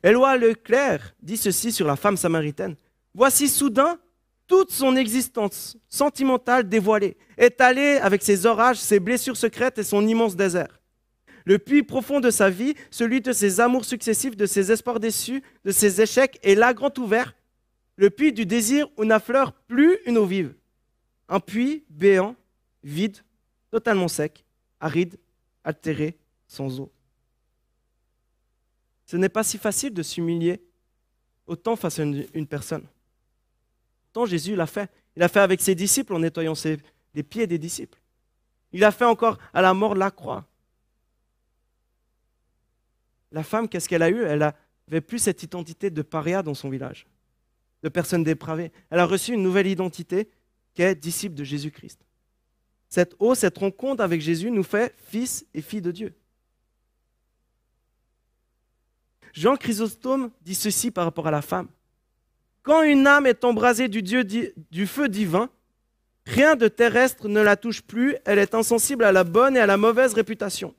Éloi 0.03 0.37
Leclerc 0.37 1.15
dit 1.21 1.37
ceci 1.37 1.71
sur 1.71 1.87
la 1.87 1.95
femme 1.95 2.17
samaritaine. 2.17 2.75
Voici 3.13 3.47
soudain 3.47 3.99
toute 4.47 4.71
son 4.71 4.95
existence 4.95 5.77
sentimentale 5.89 6.67
dévoilée, 6.67 7.17
étalée 7.37 7.97
avec 8.01 8.23
ses 8.23 8.45
orages, 8.45 8.77
ses 8.77 8.99
blessures 8.99 9.37
secrètes 9.37 9.77
et 9.77 9.83
son 9.83 10.07
immense 10.07 10.35
désert. 10.35 10.79
Le 11.45 11.59
puits 11.59 11.83
profond 11.83 12.19
de 12.19 12.29
sa 12.29 12.49
vie, 12.49 12.75
celui 12.91 13.21
de 13.21 13.31
ses 13.31 13.59
amours 13.59 13.85
successifs, 13.85 14.35
de 14.35 14.45
ses 14.45 14.71
espoirs 14.71 14.99
déçus, 14.99 15.43
de 15.63 15.71
ses 15.71 16.01
échecs, 16.01 16.39
est 16.43 16.55
là 16.55 16.73
grand 16.73 16.97
ouvert, 16.97 17.35
le 17.95 18.09
puits 18.09 18.33
du 18.33 18.45
désir 18.45 18.87
où 18.97 19.05
n'affleure 19.05 19.53
plus 19.53 19.97
une 20.05 20.17
eau 20.17 20.25
vive. 20.25 20.53
Un 21.29 21.39
puits 21.39 21.83
béant, 21.89 22.35
vide, 22.83 23.17
totalement 23.71 24.07
sec, 24.07 24.45
aride, 24.79 25.17
altéré, 25.63 26.17
sans 26.47 26.79
eau. 26.79 26.91
Ce 29.05 29.15
n'est 29.17 29.29
pas 29.29 29.43
si 29.43 29.57
facile 29.57 29.93
de 29.93 30.03
s'humilier 30.03 30.61
autant 31.45 31.75
face 31.75 31.99
à 31.99 32.03
une, 32.03 32.47
personne. 32.47 32.85
Tant 34.11 34.25
Jésus 34.25 34.55
l'a 34.55 34.67
fait. 34.67 34.89
Il 35.15 35.19
l'a 35.19 35.29
fait 35.29 35.39
avec 35.39 35.61
ses 35.61 35.75
disciples 35.75 36.13
en 36.13 36.19
nettoyant 36.19 36.53
les 37.13 37.23
pieds 37.23 37.47
des 37.47 37.57
disciples. 37.57 37.99
Il 38.73 38.81
l'a 38.81 38.91
fait 38.91 39.05
encore 39.05 39.37
à 39.53 39.61
la 39.61 39.73
mort 39.73 39.93
de 39.93 39.99
la 39.99 40.11
croix. 40.11 40.45
La 43.31 43.43
femme, 43.43 43.67
qu'est-ce 43.67 43.87
qu'elle 43.87 44.03
a 44.03 44.09
eu? 44.09 44.23
Elle 44.23 44.39
n'avait 44.39 45.01
plus 45.01 45.19
cette 45.19 45.41
identité 45.43 45.89
de 45.89 46.01
paria 46.01 46.43
dans 46.43 46.53
son 46.53 46.69
village 46.69 47.07
de 47.83 47.89
personnes 47.89 48.23
dépravées. 48.23 48.71
Elle 48.89 48.99
a 48.99 49.05
reçu 49.05 49.33
une 49.33 49.43
nouvelle 49.43 49.67
identité 49.67 50.29
qui 50.73 50.81
est 50.81 50.95
disciple 50.95 51.35
de 51.35 51.43
Jésus-Christ. 51.43 52.05
Cette 52.89 53.15
eau, 53.19 53.35
cette 53.35 53.57
rencontre 53.57 54.03
avec 54.03 54.21
Jésus 54.21 54.51
nous 54.51 54.63
fait 54.63 54.95
fils 54.97 55.45
et 55.53 55.61
filles 55.61 55.81
de 55.81 55.91
Dieu. 55.91 56.15
Jean 59.33 59.55
Chrysostome 59.55 60.31
dit 60.41 60.55
ceci 60.55 60.91
par 60.91 61.05
rapport 61.05 61.27
à 61.27 61.31
la 61.31 61.41
femme. 61.41 61.67
Quand 62.63 62.83
une 62.83 63.07
âme 63.07 63.25
est 63.25 63.43
embrasée 63.45 63.87
du, 63.87 64.87
feu 64.87 65.07
divin, 65.07 65.49
rien 66.25 66.55
de 66.55 66.67
terrestre 66.67 67.27
ne 67.27 67.39
la 67.41 67.55
touche 67.55 67.81
plus, 67.81 68.15
elle 68.25 68.39
est 68.39 68.53
insensible 68.53 69.03
à 69.03 69.11
la 69.11 69.23
bonne 69.23 69.55
et 69.55 69.61
à 69.61 69.65
la 69.65 69.77
mauvaise 69.77 70.13
réputation. 70.13 70.75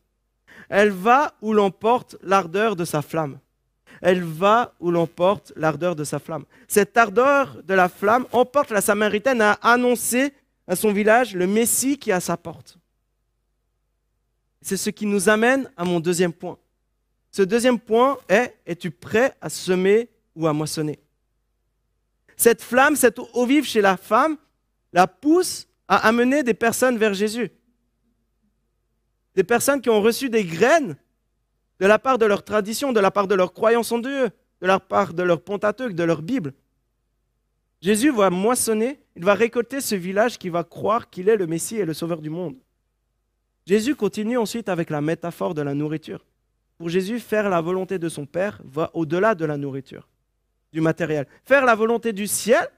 Elle 0.69 0.91
va 0.91 1.35
où 1.41 1.53
l'emporte 1.53 2.17
l'ardeur 2.23 2.77
de 2.77 2.85
sa 2.85 3.01
flamme 3.01 3.39
elle 4.01 4.23
va 4.23 4.75
où 4.81 4.91
l'emporte 4.91 5.53
l'ardeur 5.57 5.97
de 5.97 6.05
sa 6.05 6.19
flamme. 6.19 6.45
Cette 6.67 6.97
ardeur 6.97 7.63
de 7.65 7.75
la 7.75 7.89
flamme 7.89 8.27
emporte 8.33 8.71
la 8.71 8.81
Samaritaine 8.81 9.41
à 9.41 9.53
annoncer 9.63 10.33
à 10.67 10.77
son 10.77 10.93
village 10.93 11.35
le 11.35 11.47
Messie 11.47 11.99
qui 11.99 12.11
est 12.11 12.15
à 12.15 12.21
sa 12.21 12.37
porte. 12.37 12.79
C'est 14.61 14.77
ce 14.77 14.91
qui 14.91 15.07
nous 15.07 15.29
amène 15.29 15.71
à 15.77 15.85
mon 15.85 16.01
deuxième 16.01 16.33
point. 16.33 16.59
Ce 17.31 17.43
deuxième 17.43 17.79
point 17.79 18.19
est, 18.29 18.57
es-tu 18.67 18.91
prêt 18.91 19.35
à 19.41 19.49
semer 19.49 20.09
ou 20.35 20.47
à 20.47 20.53
moissonner? 20.53 20.99
Cette 22.37 22.63
flamme, 22.63 22.97
cette 22.97 23.19
eau 23.19 23.47
vive 23.47 23.65
chez 23.65 23.81
la 23.81 23.97
femme, 23.97 24.37
la 24.93 25.07
pousse 25.07 25.67
à 25.89 26.07
amener 26.07 26.43
des 26.43 26.55
personnes 26.55 26.97
vers 26.97 27.15
Jésus. 27.15 27.51
Des 29.35 29.45
personnes 29.45 29.81
qui 29.81 29.91
ont 29.91 30.01
reçu 30.01 30.31
des 30.31 30.45
graines 30.45 30.97
de 31.81 31.87
la 31.87 31.99
part 31.99 32.19
de 32.19 32.27
leur 32.27 32.45
tradition, 32.45 32.93
de 32.93 33.01
la 33.01 33.11
part 33.11 33.29
de 33.29 33.35
leur 33.35 33.53
croyance 33.53 33.93
en 33.93 33.99
Dieu, 33.99 34.31
de 34.61 34.67
la 34.67 34.81
part 34.81 35.15
de 35.15 35.23
leur 35.23 35.41
Pentateuque, 35.41 35.95
de 35.95 36.05
leur 36.05 36.23
Bible. 36.23 36.55
Jésus 37.81 38.11
va 38.11 38.31
moissonner, 38.31 39.01
il 39.15 39.25
va 39.25 39.35
récolter 39.35 39.81
ce 39.81 39.95
village 39.95 40.39
qui 40.39 40.49
va 40.49 40.65
croire 40.65 41.11
qu'il 41.11 41.29
est 41.29 41.37
le 41.37 41.47
Messie 41.47 41.77
et 41.77 41.85
le 41.85 41.95
Sauveur 41.95 42.21
du 42.21 42.31
monde. 42.31 42.57
Jésus 43.67 43.95
continue 43.95 44.39
ensuite 44.39 44.69
avec 44.69 44.91
la 44.91 45.01
métaphore 45.01 45.55
de 45.55 45.63
la 45.63 45.75
nourriture. 45.75 46.25
Pour 46.79 46.89
Jésus, 46.89 47.19
faire 47.19 47.49
la 47.49 47.61
volonté 47.61 47.99
de 47.99 48.09
son 48.09 48.25
Père 48.25 48.61
va 48.65 48.91
au-delà 48.95 49.35
de 49.35 49.45
la 49.45 49.57
nourriture, 49.57 50.09
du 50.73 50.81
matériel. 50.81 51.27
Faire 51.45 51.65
la 51.65 51.75
volonté 51.75 52.13
du 52.13 52.29
ciel 52.29 52.69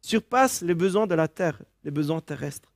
surpasse 0.00 0.62
les 0.62 0.74
besoins 0.74 1.08
de 1.08 1.16
la 1.16 1.26
terre, 1.26 1.60
les 1.82 1.90
besoins 1.90 2.20
terrestres. 2.20 2.72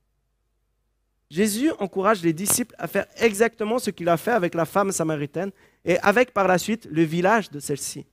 Jésus 1.29 1.71
encourage 1.79 2.21
les 2.21 2.33
disciples 2.33 2.75
à 2.77 2.87
faire 2.87 3.07
exactement 3.15 3.79
ce 3.79 3.89
qu'il 3.91 4.09
a 4.09 4.17
fait 4.17 4.31
avec 4.31 4.53
la 4.53 4.65
femme 4.65 4.91
samaritaine 4.91 5.51
et 5.85 5.97
avec 5.99 6.33
par 6.33 6.47
la 6.47 6.57
suite 6.57 6.85
le 6.91 7.01
village 7.03 7.49
de 7.49 7.59
celle-ci. 7.59 8.05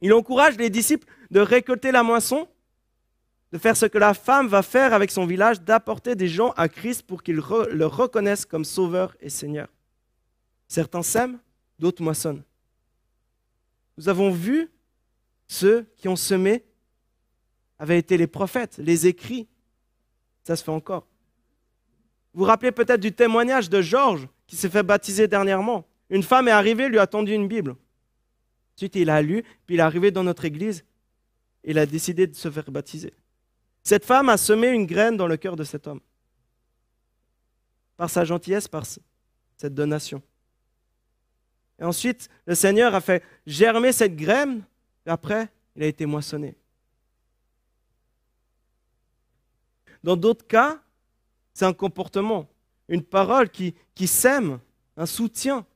Il 0.00 0.12
encourage 0.14 0.56
les 0.56 0.70
disciples 0.70 1.06
de 1.30 1.40
récolter 1.40 1.92
la 1.92 2.02
moisson, 2.02 2.48
de 3.52 3.58
faire 3.58 3.76
ce 3.76 3.86
que 3.86 3.98
la 3.98 4.14
femme 4.14 4.48
va 4.48 4.62
faire 4.62 4.94
avec 4.94 5.10
son 5.10 5.26
village, 5.26 5.60
d'apporter 5.60 6.16
des 6.16 6.26
gens 6.26 6.50
à 6.56 6.68
Christ 6.68 7.02
pour 7.02 7.22
qu'ils 7.22 7.36
le 7.36 7.86
reconnaissent 7.86 8.46
comme 8.46 8.64
sauveur 8.64 9.14
et 9.20 9.28
Seigneur. 9.28 9.68
Certains 10.74 11.04
sèment, 11.04 11.38
d'autres 11.78 12.02
moissonnent. 12.02 12.42
Nous 13.96 14.08
avons 14.08 14.32
vu 14.32 14.72
ceux 15.46 15.86
qui 15.96 16.08
ont 16.08 16.16
semé 16.16 16.64
avaient 17.78 17.96
été 17.96 18.16
les 18.16 18.26
prophètes, 18.26 18.78
les 18.78 19.06
écrits. 19.06 19.46
Ça 20.42 20.56
se 20.56 20.64
fait 20.64 20.72
encore. 20.72 21.06
Vous 22.32 22.40
vous 22.40 22.46
rappelez 22.46 22.72
peut-être 22.72 23.00
du 23.00 23.12
témoignage 23.12 23.70
de 23.70 23.80
Georges 23.80 24.26
qui 24.48 24.56
s'est 24.56 24.68
fait 24.68 24.82
baptiser 24.82 25.28
dernièrement. 25.28 25.86
Une 26.10 26.24
femme 26.24 26.48
est 26.48 26.50
arrivée, 26.50 26.88
lui 26.88 26.98
a 26.98 27.06
tendu 27.06 27.32
une 27.32 27.46
Bible. 27.46 27.76
Ensuite, 28.76 28.96
il 28.96 29.10
a 29.10 29.22
lu, 29.22 29.44
puis 29.66 29.76
il 29.76 29.78
est 29.78 29.84
arrivé 29.84 30.10
dans 30.10 30.24
notre 30.24 30.44
église. 30.44 30.84
Et 31.62 31.70
il 31.70 31.78
a 31.78 31.86
décidé 31.86 32.26
de 32.26 32.34
se 32.34 32.50
faire 32.50 32.68
baptiser. 32.72 33.14
Cette 33.84 34.04
femme 34.04 34.28
a 34.28 34.36
semé 34.36 34.70
une 34.70 34.86
graine 34.86 35.16
dans 35.16 35.28
le 35.28 35.36
cœur 35.36 35.54
de 35.54 35.62
cet 35.62 35.86
homme. 35.86 36.00
Par 37.96 38.10
sa 38.10 38.24
gentillesse, 38.24 38.66
par 38.66 38.84
cette 38.84 39.72
donation. 39.72 40.20
Et 41.78 41.84
ensuite, 41.84 42.28
le 42.46 42.54
Seigneur 42.54 42.94
a 42.94 43.00
fait 43.00 43.22
germer 43.46 43.92
cette 43.92 44.16
graine, 44.16 44.64
et 45.06 45.10
après, 45.10 45.48
il 45.76 45.82
a 45.82 45.86
été 45.86 46.06
moissonné. 46.06 46.56
Dans 50.02 50.16
d'autres 50.16 50.46
cas, 50.46 50.80
c'est 51.52 51.64
un 51.64 51.72
comportement, 51.72 52.48
une 52.88 53.02
parole 53.02 53.48
qui, 53.48 53.74
qui 53.94 54.06
sème, 54.06 54.60
un 54.96 55.06
soutien. 55.06 55.66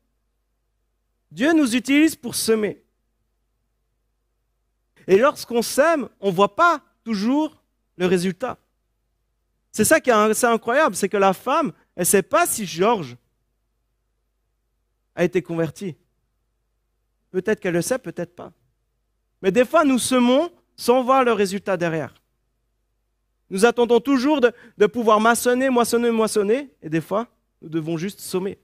Dieu 1.31 1.53
nous 1.53 1.75
utilise 1.75 2.15
pour 2.15 2.35
semer. 2.35 2.83
Et 5.07 5.17
lorsqu'on 5.17 5.63
sème, 5.63 6.09
on 6.21 6.29
ne 6.29 6.35
voit 6.35 6.55
pas 6.55 6.83
toujours 7.03 7.63
le 7.97 8.07
résultat. 8.07 8.59
C'est 9.73 9.85
ça 9.85 10.01
qui 10.01 10.11
est 10.11 10.45
incroyable, 10.45 10.95
c'est 10.95 11.09
que 11.09 11.17
la 11.17 11.33
femme, 11.33 11.73
elle 11.97 12.03
ne 12.03 12.05
sait 12.05 12.23
pas 12.23 12.47
si 12.47 12.67
Georges 12.67 13.17
a 15.19 15.25
été 15.25 15.43
converti. 15.43 15.95
Peut-être 17.31 17.61
qu'elle 17.61 17.75
le 17.75 17.83
sait, 17.83 17.99
peut-être 17.99 18.35
pas. 18.35 18.55
Mais 19.43 19.53
des 19.53 19.67
fois, 19.67 19.85
nous 19.85 19.99
semons 19.99 20.51
sans 20.77 21.03
voir 21.03 21.25
le 21.25 21.33
résultat 21.33 21.77
derrière. 21.77 22.15
Nous 23.51 23.67
attendons 23.67 24.01
toujours 24.01 24.41
de, 24.41 24.51
de 24.79 24.87
pouvoir 24.87 25.21
maçonner, 25.21 25.69
moissonner, 25.69 26.11
moissonner, 26.11 26.71
et 26.81 26.89
des 26.89 27.03
fois, 27.03 27.29
nous 27.61 27.69
devons 27.69 27.99
juste 27.99 28.21
sommer, 28.21 28.59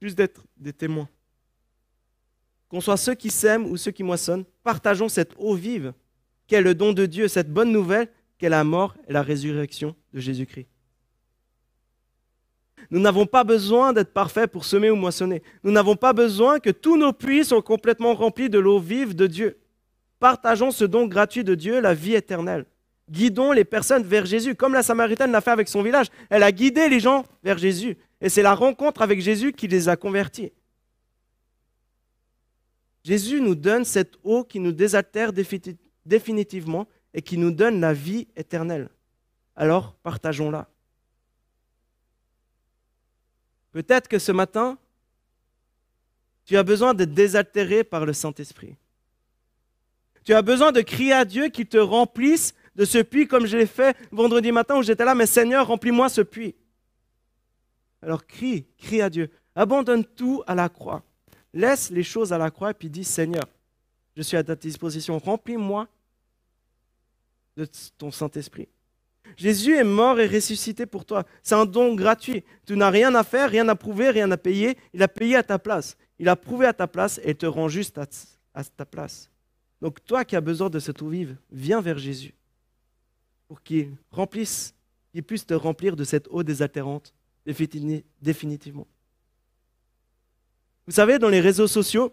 juste 0.00 0.16
d'être 0.16 0.42
des 0.56 0.72
témoins 0.72 1.08
qu'on 2.72 2.80
soit 2.80 2.96
ceux 2.96 3.14
qui 3.14 3.28
sèment 3.28 3.66
ou 3.66 3.76
ceux 3.76 3.90
qui 3.90 4.02
moissonnent, 4.02 4.46
partageons 4.62 5.10
cette 5.10 5.34
eau 5.36 5.54
vive 5.54 5.92
qu'est 6.46 6.62
le 6.62 6.74
don 6.74 6.94
de 6.94 7.04
Dieu, 7.04 7.28
cette 7.28 7.52
bonne 7.52 7.70
nouvelle 7.70 8.08
qu'est 8.38 8.48
la 8.48 8.64
mort 8.64 8.96
et 9.06 9.12
la 9.12 9.20
résurrection 9.20 9.94
de 10.14 10.20
Jésus-Christ. 10.20 10.66
Nous 12.90 13.00
n'avons 13.00 13.26
pas 13.26 13.44
besoin 13.44 13.92
d'être 13.92 14.12
parfaits 14.12 14.50
pour 14.50 14.64
semer 14.64 14.90
ou 14.90 14.96
moissonner. 14.96 15.42
Nous 15.64 15.72
n'avons 15.72 15.96
pas 15.96 16.12
besoin 16.12 16.58
que 16.58 16.70
tous 16.70 16.96
nos 16.96 17.12
puits 17.12 17.44
soient 17.44 17.62
complètement 17.62 18.14
remplis 18.14 18.50
de 18.50 18.58
l'eau 18.58 18.78
vive 18.78 19.14
de 19.14 19.26
Dieu. 19.26 19.58
Partageons 20.18 20.70
ce 20.70 20.84
don 20.84 21.06
gratuit 21.06 21.44
de 21.44 21.54
Dieu, 21.54 21.80
la 21.80 21.94
vie 21.94 22.14
éternelle. 22.14 22.66
Guidons 23.10 23.52
les 23.52 23.64
personnes 23.64 24.04
vers 24.04 24.24
Jésus, 24.24 24.54
comme 24.54 24.72
la 24.72 24.82
Samaritaine 24.82 25.32
l'a 25.32 25.40
fait 25.40 25.50
avec 25.50 25.68
son 25.68 25.82
village. 25.82 26.06
Elle 26.30 26.42
a 26.42 26.52
guidé 26.52 26.88
les 26.88 27.00
gens 27.00 27.24
vers 27.42 27.58
Jésus. 27.58 27.96
Et 28.20 28.28
c'est 28.28 28.42
la 28.42 28.54
rencontre 28.54 29.02
avec 29.02 29.20
Jésus 29.20 29.52
qui 29.52 29.66
les 29.66 29.88
a 29.88 29.96
convertis. 29.96 30.52
Jésus 33.04 33.40
nous 33.40 33.56
donne 33.56 33.84
cette 33.84 34.14
eau 34.22 34.44
qui 34.44 34.60
nous 34.60 34.72
désaltère 34.72 35.32
définitivement 36.06 36.86
et 37.12 37.20
qui 37.20 37.36
nous 37.36 37.50
donne 37.50 37.80
la 37.80 37.92
vie 37.92 38.28
éternelle. 38.36 38.88
Alors 39.56 39.94
partageons-la. 40.02 40.68
Peut-être 43.72 44.08
que 44.08 44.18
ce 44.18 44.32
matin, 44.32 44.78
tu 46.44 46.56
as 46.56 46.62
besoin 46.62 46.94
d'être 46.94 47.14
désaltéré 47.14 47.84
par 47.84 48.04
le 48.04 48.12
Saint-Esprit. 48.12 48.76
Tu 50.24 50.34
as 50.34 50.42
besoin 50.42 50.72
de 50.72 50.80
crier 50.80 51.12
à 51.12 51.24
Dieu 51.24 51.48
qu'il 51.48 51.66
te 51.66 51.78
remplisse 51.78 52.54
de 52.76 52.84
ce 52.84 52.98
puits 52.98 53.26
comme 53.26 53.46
je 53.46 53.56
l'ai 53.56 53.66
fait 53.66 53.96
vendredi 54.12 54.52
matin 54.52 54.76
où 54.76 54.82
j'étais 54.82 55.04
là, 55.04 55.14
mais 55.14 55.26
Seigneur, 55.26 55.66
remplis-moi 55.66 56.08
ce 56.08 56.20
puits. 56.20 56.54
Alors 58.02 58.26
crie, 58.26 58.66
crie 58.78 59.02
à 59.02 59.10
Dieu. 59.10 59.30
Abandonne 59.54 60.04
tout 60.04 60.42
à 60.46 60.54
la 60.54 60.68
croix. 60.68 61.02
Laisse 61.52 61.90
les 61.90 62.02
choses 62.02 62.32
à 62.32 62.38
la 62.38 62.50
croix 62.50 62.70
et 62.70 62.74
puis 62.74 62.88
dis 62.88 63.04
Seigneur, 63.04 63.44
je 64.16 64.22
suis 64.22 64.36
à 64.36 64.44
ta 64.44 64.54
disposition. 64.54 65.18
Remplis-moi 65.18 65.88
de 67.56 67.66
ton 67.98 68.10
Saint-Esprit. 68.10 68.68
Jésus 69.36 69.76
est 69.76 69.84
mort 69.84 70.20
et 70.20 70.26
ressuscité 70.26 70.86
pour 70.86 71.04
toi. 71.04 71.24
C'est 71.42 71.54
un 71.54 71.66
don 71.66 71.94
gratuit. 71.94 72.44
Tu 72.66 72.76
n'as 72.76 72.90
rien 72.90 73.14
à 73.14 73.24
faire, 73.24 73.50
rien 73.50 73.68
à 73.68 73.74
prouver, 73.74 74.10
rien 74.10 74.30
à 74.30 74.36
payer. 74.36 74.76
Il 74.92 75.02
a 75.02 75.08
payé 75.08 75.36
à 75.36 75.42
ta 75.42 75.58
place. 75.58 75.96
Il 76.18 76.28
a 76.28 76.36
prouvé 76.36 76.66
à 76.66 76.72
ta 76.72 76.86
place 76.86 77.20
et 77.24 77.34
te 77.34 77.46
rend 77.46 77.68
juste 77.68 77.98
à, 77.98 78.64
ta 78.64 78.84
place. 78.84 79.30
Donc 79.80 80.04
toi 80.04 80.24
qui 80.24 80.36
as 80.36 80.40
besoin 80.40 80.70
de 80.70 80.78
cette 80.78 81.02
eau 81.02 81.08
vive, 81.08 81.36
viens 81.50 81.80
vers 81.80 81.98
Jésus 81.98 82.34
pour 83.48 83.62
qu'il 83.62 83.92
remplisse, 84.10 84.74
qu'il 85.12 85.22
puisse 85.22 85.46
te 85.46 85.54
remplir 85.54 85.96
de 85.96 86.04
cette 86.04 86.28
eau 86.30 86.42
désaltérante 86.42 87.12
définitivement. 88.20 88.86
Vous 90.86 90.92
savez, 90.92 91.18
dans 91.18 91.28
les 91.28 91.40
réseaux 91.40 91.66
sociaux, 91.66 92.12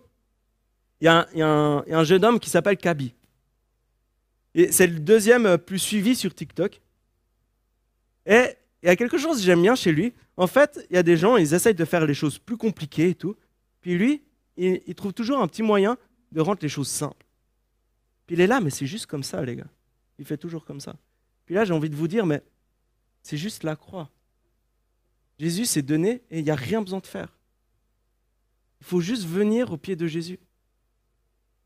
il 1.01 1.05
y, 1.05 1.07
a 1.07 1.27
un 1.33 2.03
jeune 2.03 2.25
homme 2.25 2.39
qui 2.39 2.49
s'appelle 2.49 2.77
Kabi. 2.77 3.13
Et 4.55 4.71
c'est 4.71 4.87
le 4.87 4.99
deuxième 4.99 5.57
plus 5.57 5.79
suivi 5.79 6.15
sur 6.15 6.33
TikTok. 6.33 6.81
Et 8.25 8.55
il 8.81 8.87
y 8.87 8.89
a 8.89 8.95
quelque 8.95 9.17
chose 9.17 9.37
que 9.37 9.43
j'aime 9.43 9.61
bien 9.61 9.75
chez 9.75 9.91
lui. 9.91 10.13
En 10.37 10.47
fait, 10.47 10.85
il 10.89 10.95
y 10.95 10.97
a 10.97 11.03
des 11.03 11.17
gens, 11.17 11.37
ils 11.37 11.53
essayent 11.53 11.75
de 11.75 11.85
faire 11.85 12.05
les 12.05 12.13
choses 12.13 12.37
plus 12.37 12.57
compliquées 12.57 13.09
et 13.09 13.15
tout. 13.15 13.35
Puis 13.81 13.97
lui, 13.97 14.23
il, 14.57 14.95
trouve 14.95 15.13
toujours 15.13 15.39
un 15.39 15.47
petit 15.47 15.63
moyen 15.63 15.97
de 16.31 16.41
rendre 16.41 16.59
les 16.61 16.69
choses 16.69 16.87
simples. 16.87 17.25
Puis 18.25 18.35
il 18.35 18.41
est 18.41 18.47
là, 18.47 18.61
mais 18.61 18.69
c'est 18.69 18.85
juste 18.85 19.05
comme 19.05 19.23
ça, 19.23 19.43
les 19.43 19.55
gars. 19.55 19.69
Il 20.17 20.25
fait 20.25 20.37
toujours 20.37 20.65
comme 20.65 20.79
ça. 20.79 20.95
Puis 21.45 21.55
là, 21.55 21.65
j'ai 21.65 21.73
envie 21.73 21.89
de 21.89 21.95
vous 21.95 22.07
dire, 22.07 22.25
mais 22.25 22.41
c'est 23.23 23.37
juste 23.37 23.63
la 23.63 23.75
croix. 23.75 24.09
Jésus 25.39 25.65
s'est 25.65 25.81
donné 25.81 26.21
et 26.29 26.39
il 26.39 26.43
n'y 26.43 26.51
a 26.51 26.55
rien 26.55 26.81
besoin 26.81 26.99
de 26.99 27.07
faire. 27.07 27.37
Il 28.81 28.85
faut 28.85 29.01
juste 29.01 29.25
venir 29.25 29.71
au 29.71 29.77
pied 29.77 29.95
de 29.95 30.07
Jésus. 30.07 30.39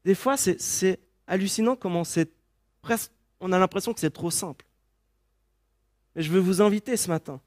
Des 0.06 0.16
fois, 0.16 0.38
c'est 0.38 1.00
hallucinant 1.28 1.76
comment 1.76 2.04
c'est 2.04 2.32
presque, 2.82 3.12
on 3.40 3.52
a 3.52 3.60
l'impression 3.60 3.94
que 3.94 4.00
c'est 4.00 4.12
trop 4.12 4.32
simple. 4.32 4.66
Je 6.16 6.30
veux 6.30 6.40
vous 6.40 6.62
inviter 6.62 6.98
ce 6.98 7.10
matin 7.10 7.42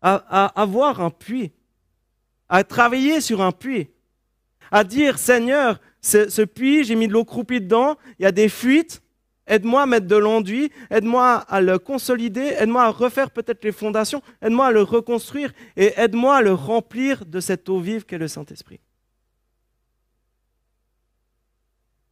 à, 0.00 0.46
avoir 0.60 1.00
un 1.00 1.10
puits, 1.10 1.52
à 2.48 2.62
travailler 2.62 3.20
sur 3.20 3.40
un 3.40 3.52
puits, 3.52 3.88
à 4.70 4.84
dire 4.84 5.18
Seigneur, 5.18 5.80
ce, 6.02 6.28
ce 6.28 6.42
puits, 6.42 6.84
j'ai 6.84 6.94
mis 6.94 7.08
de 7.08 7.12
l'eau 7.12 7.24
croupie 7.24 7.60
dedans, 7.60 7.96
il 8.18 8.24
y 8.24 8.26
a 8.26 8.32
des 8.32 8.48
fuites, 8.48 9.02
Aide-moi 9.46 9.82
à 9.82 9.86
mettre 9.86 10.06
de 10.06 10.16
l'enduit, 10.16 10.70
aide-moi 10.90 11.36
à 11.36 11.60
le 11.60 11.78
consolider, 11.78 12.54
aide-moi 12.58 12.84
à 12.84 12.90
refaire 12.90 13.30
peut-être 13.30 13.62
les 13.64 13.72
fondations, 13.72 14.22
aide-moi 14.40 14.68
à 14.68 14.72
le 14.72 14.82
reconstruire 14.82 15.52
et 15.76 15.92
aide-moi 15.96 16.36
à 16.36 16.42
le 16.42 16.54
remplir 16.54 17.26
de 17.26 17.40
cette 17.40 17.68
eau 17.68 17.78
vive 17.78 18.06
qu'est 18.06 18.16
le 18.16 18.28
Saint-Esprit. 18.28 18.80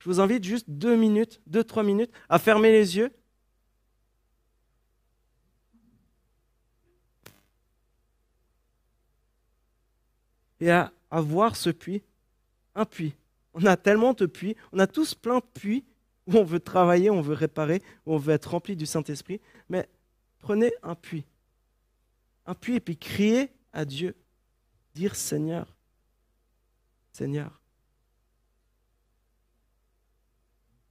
Je 0.01 0.11
vous 0.11 0.21
invite 0.21 0.45
juste 0.45 0.69
deux 0.69 0.97
minutes, 0.97 1.41
deux, 1.47 1.65
trois 1.65 1.85
minutes 1.85 2.11
à 2.29 2.39
fermer 2.39 2.71
les 2.71 2.99
yeux. 2.99 3.11
Et 10.63 10.71
à, 10.71 10.93
à 11.11 11.21
voir 11.21 11.57
ce 11.57 11.71
puits, 11.71 12.05
un 12.77 12.85
puits. 12.85 13.15
On 13.53 13.67
a 13.67 13.77
tellement 13.77 14.13
de 14.13 14.27
puits, 14.27 14.55
on 14.71 14.79
a 14.79 14.87
tous 14.87 15.13
plein 15.13 15.39
de 15.39 15.45
puits 15.61 15.85
où 16.29 16.37
on 16.37 16.45
veut 16.45 16.61
travailler, 16.61 17.11
on 17.11 17.21
veut 17.21 17.35
réparer, 17.35 17.83
où 18.07 18.15
on 18.15 18.17
veut 18.17 18.33
être 18.33 18.53
rempli 18.53 18.77
du 18.77 18.87
Saint-Esprit. 18.87 19.41
Mais 19.69 19.89
prenez 20.39 20.73
un 20.85 20.95
puits. 20.95 21.25
Un 22.47 22.55
puits 22.55 22.77
et 22.77 22.81
puis 22.81 22.97
criez 22.97 23.51
à 23.73 23.85
Dieu. 23.85 24.15
Dire 24.95 25.17
Seigneur, 25.17 25.67
Seigneur, 27.11 27.61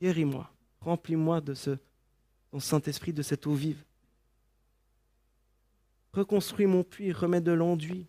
guéris-moi, 0.02 0.52
remplis-moi 0.82 1.40
de 1.40 1.54
ton 2.52 2.60
Saint-Esprit, 2.60 3.14
de 3.14 3.22
cette 3.22 3.48
eau 3.48 3.54
vive. 3.54 3.86
Reconstruis 6.12 6.66
mon 6.66 6.84
puits, 6.84 7.14
remets 7.14 7.40
de 7.40 7.54
l'enduit. 7.54 8.06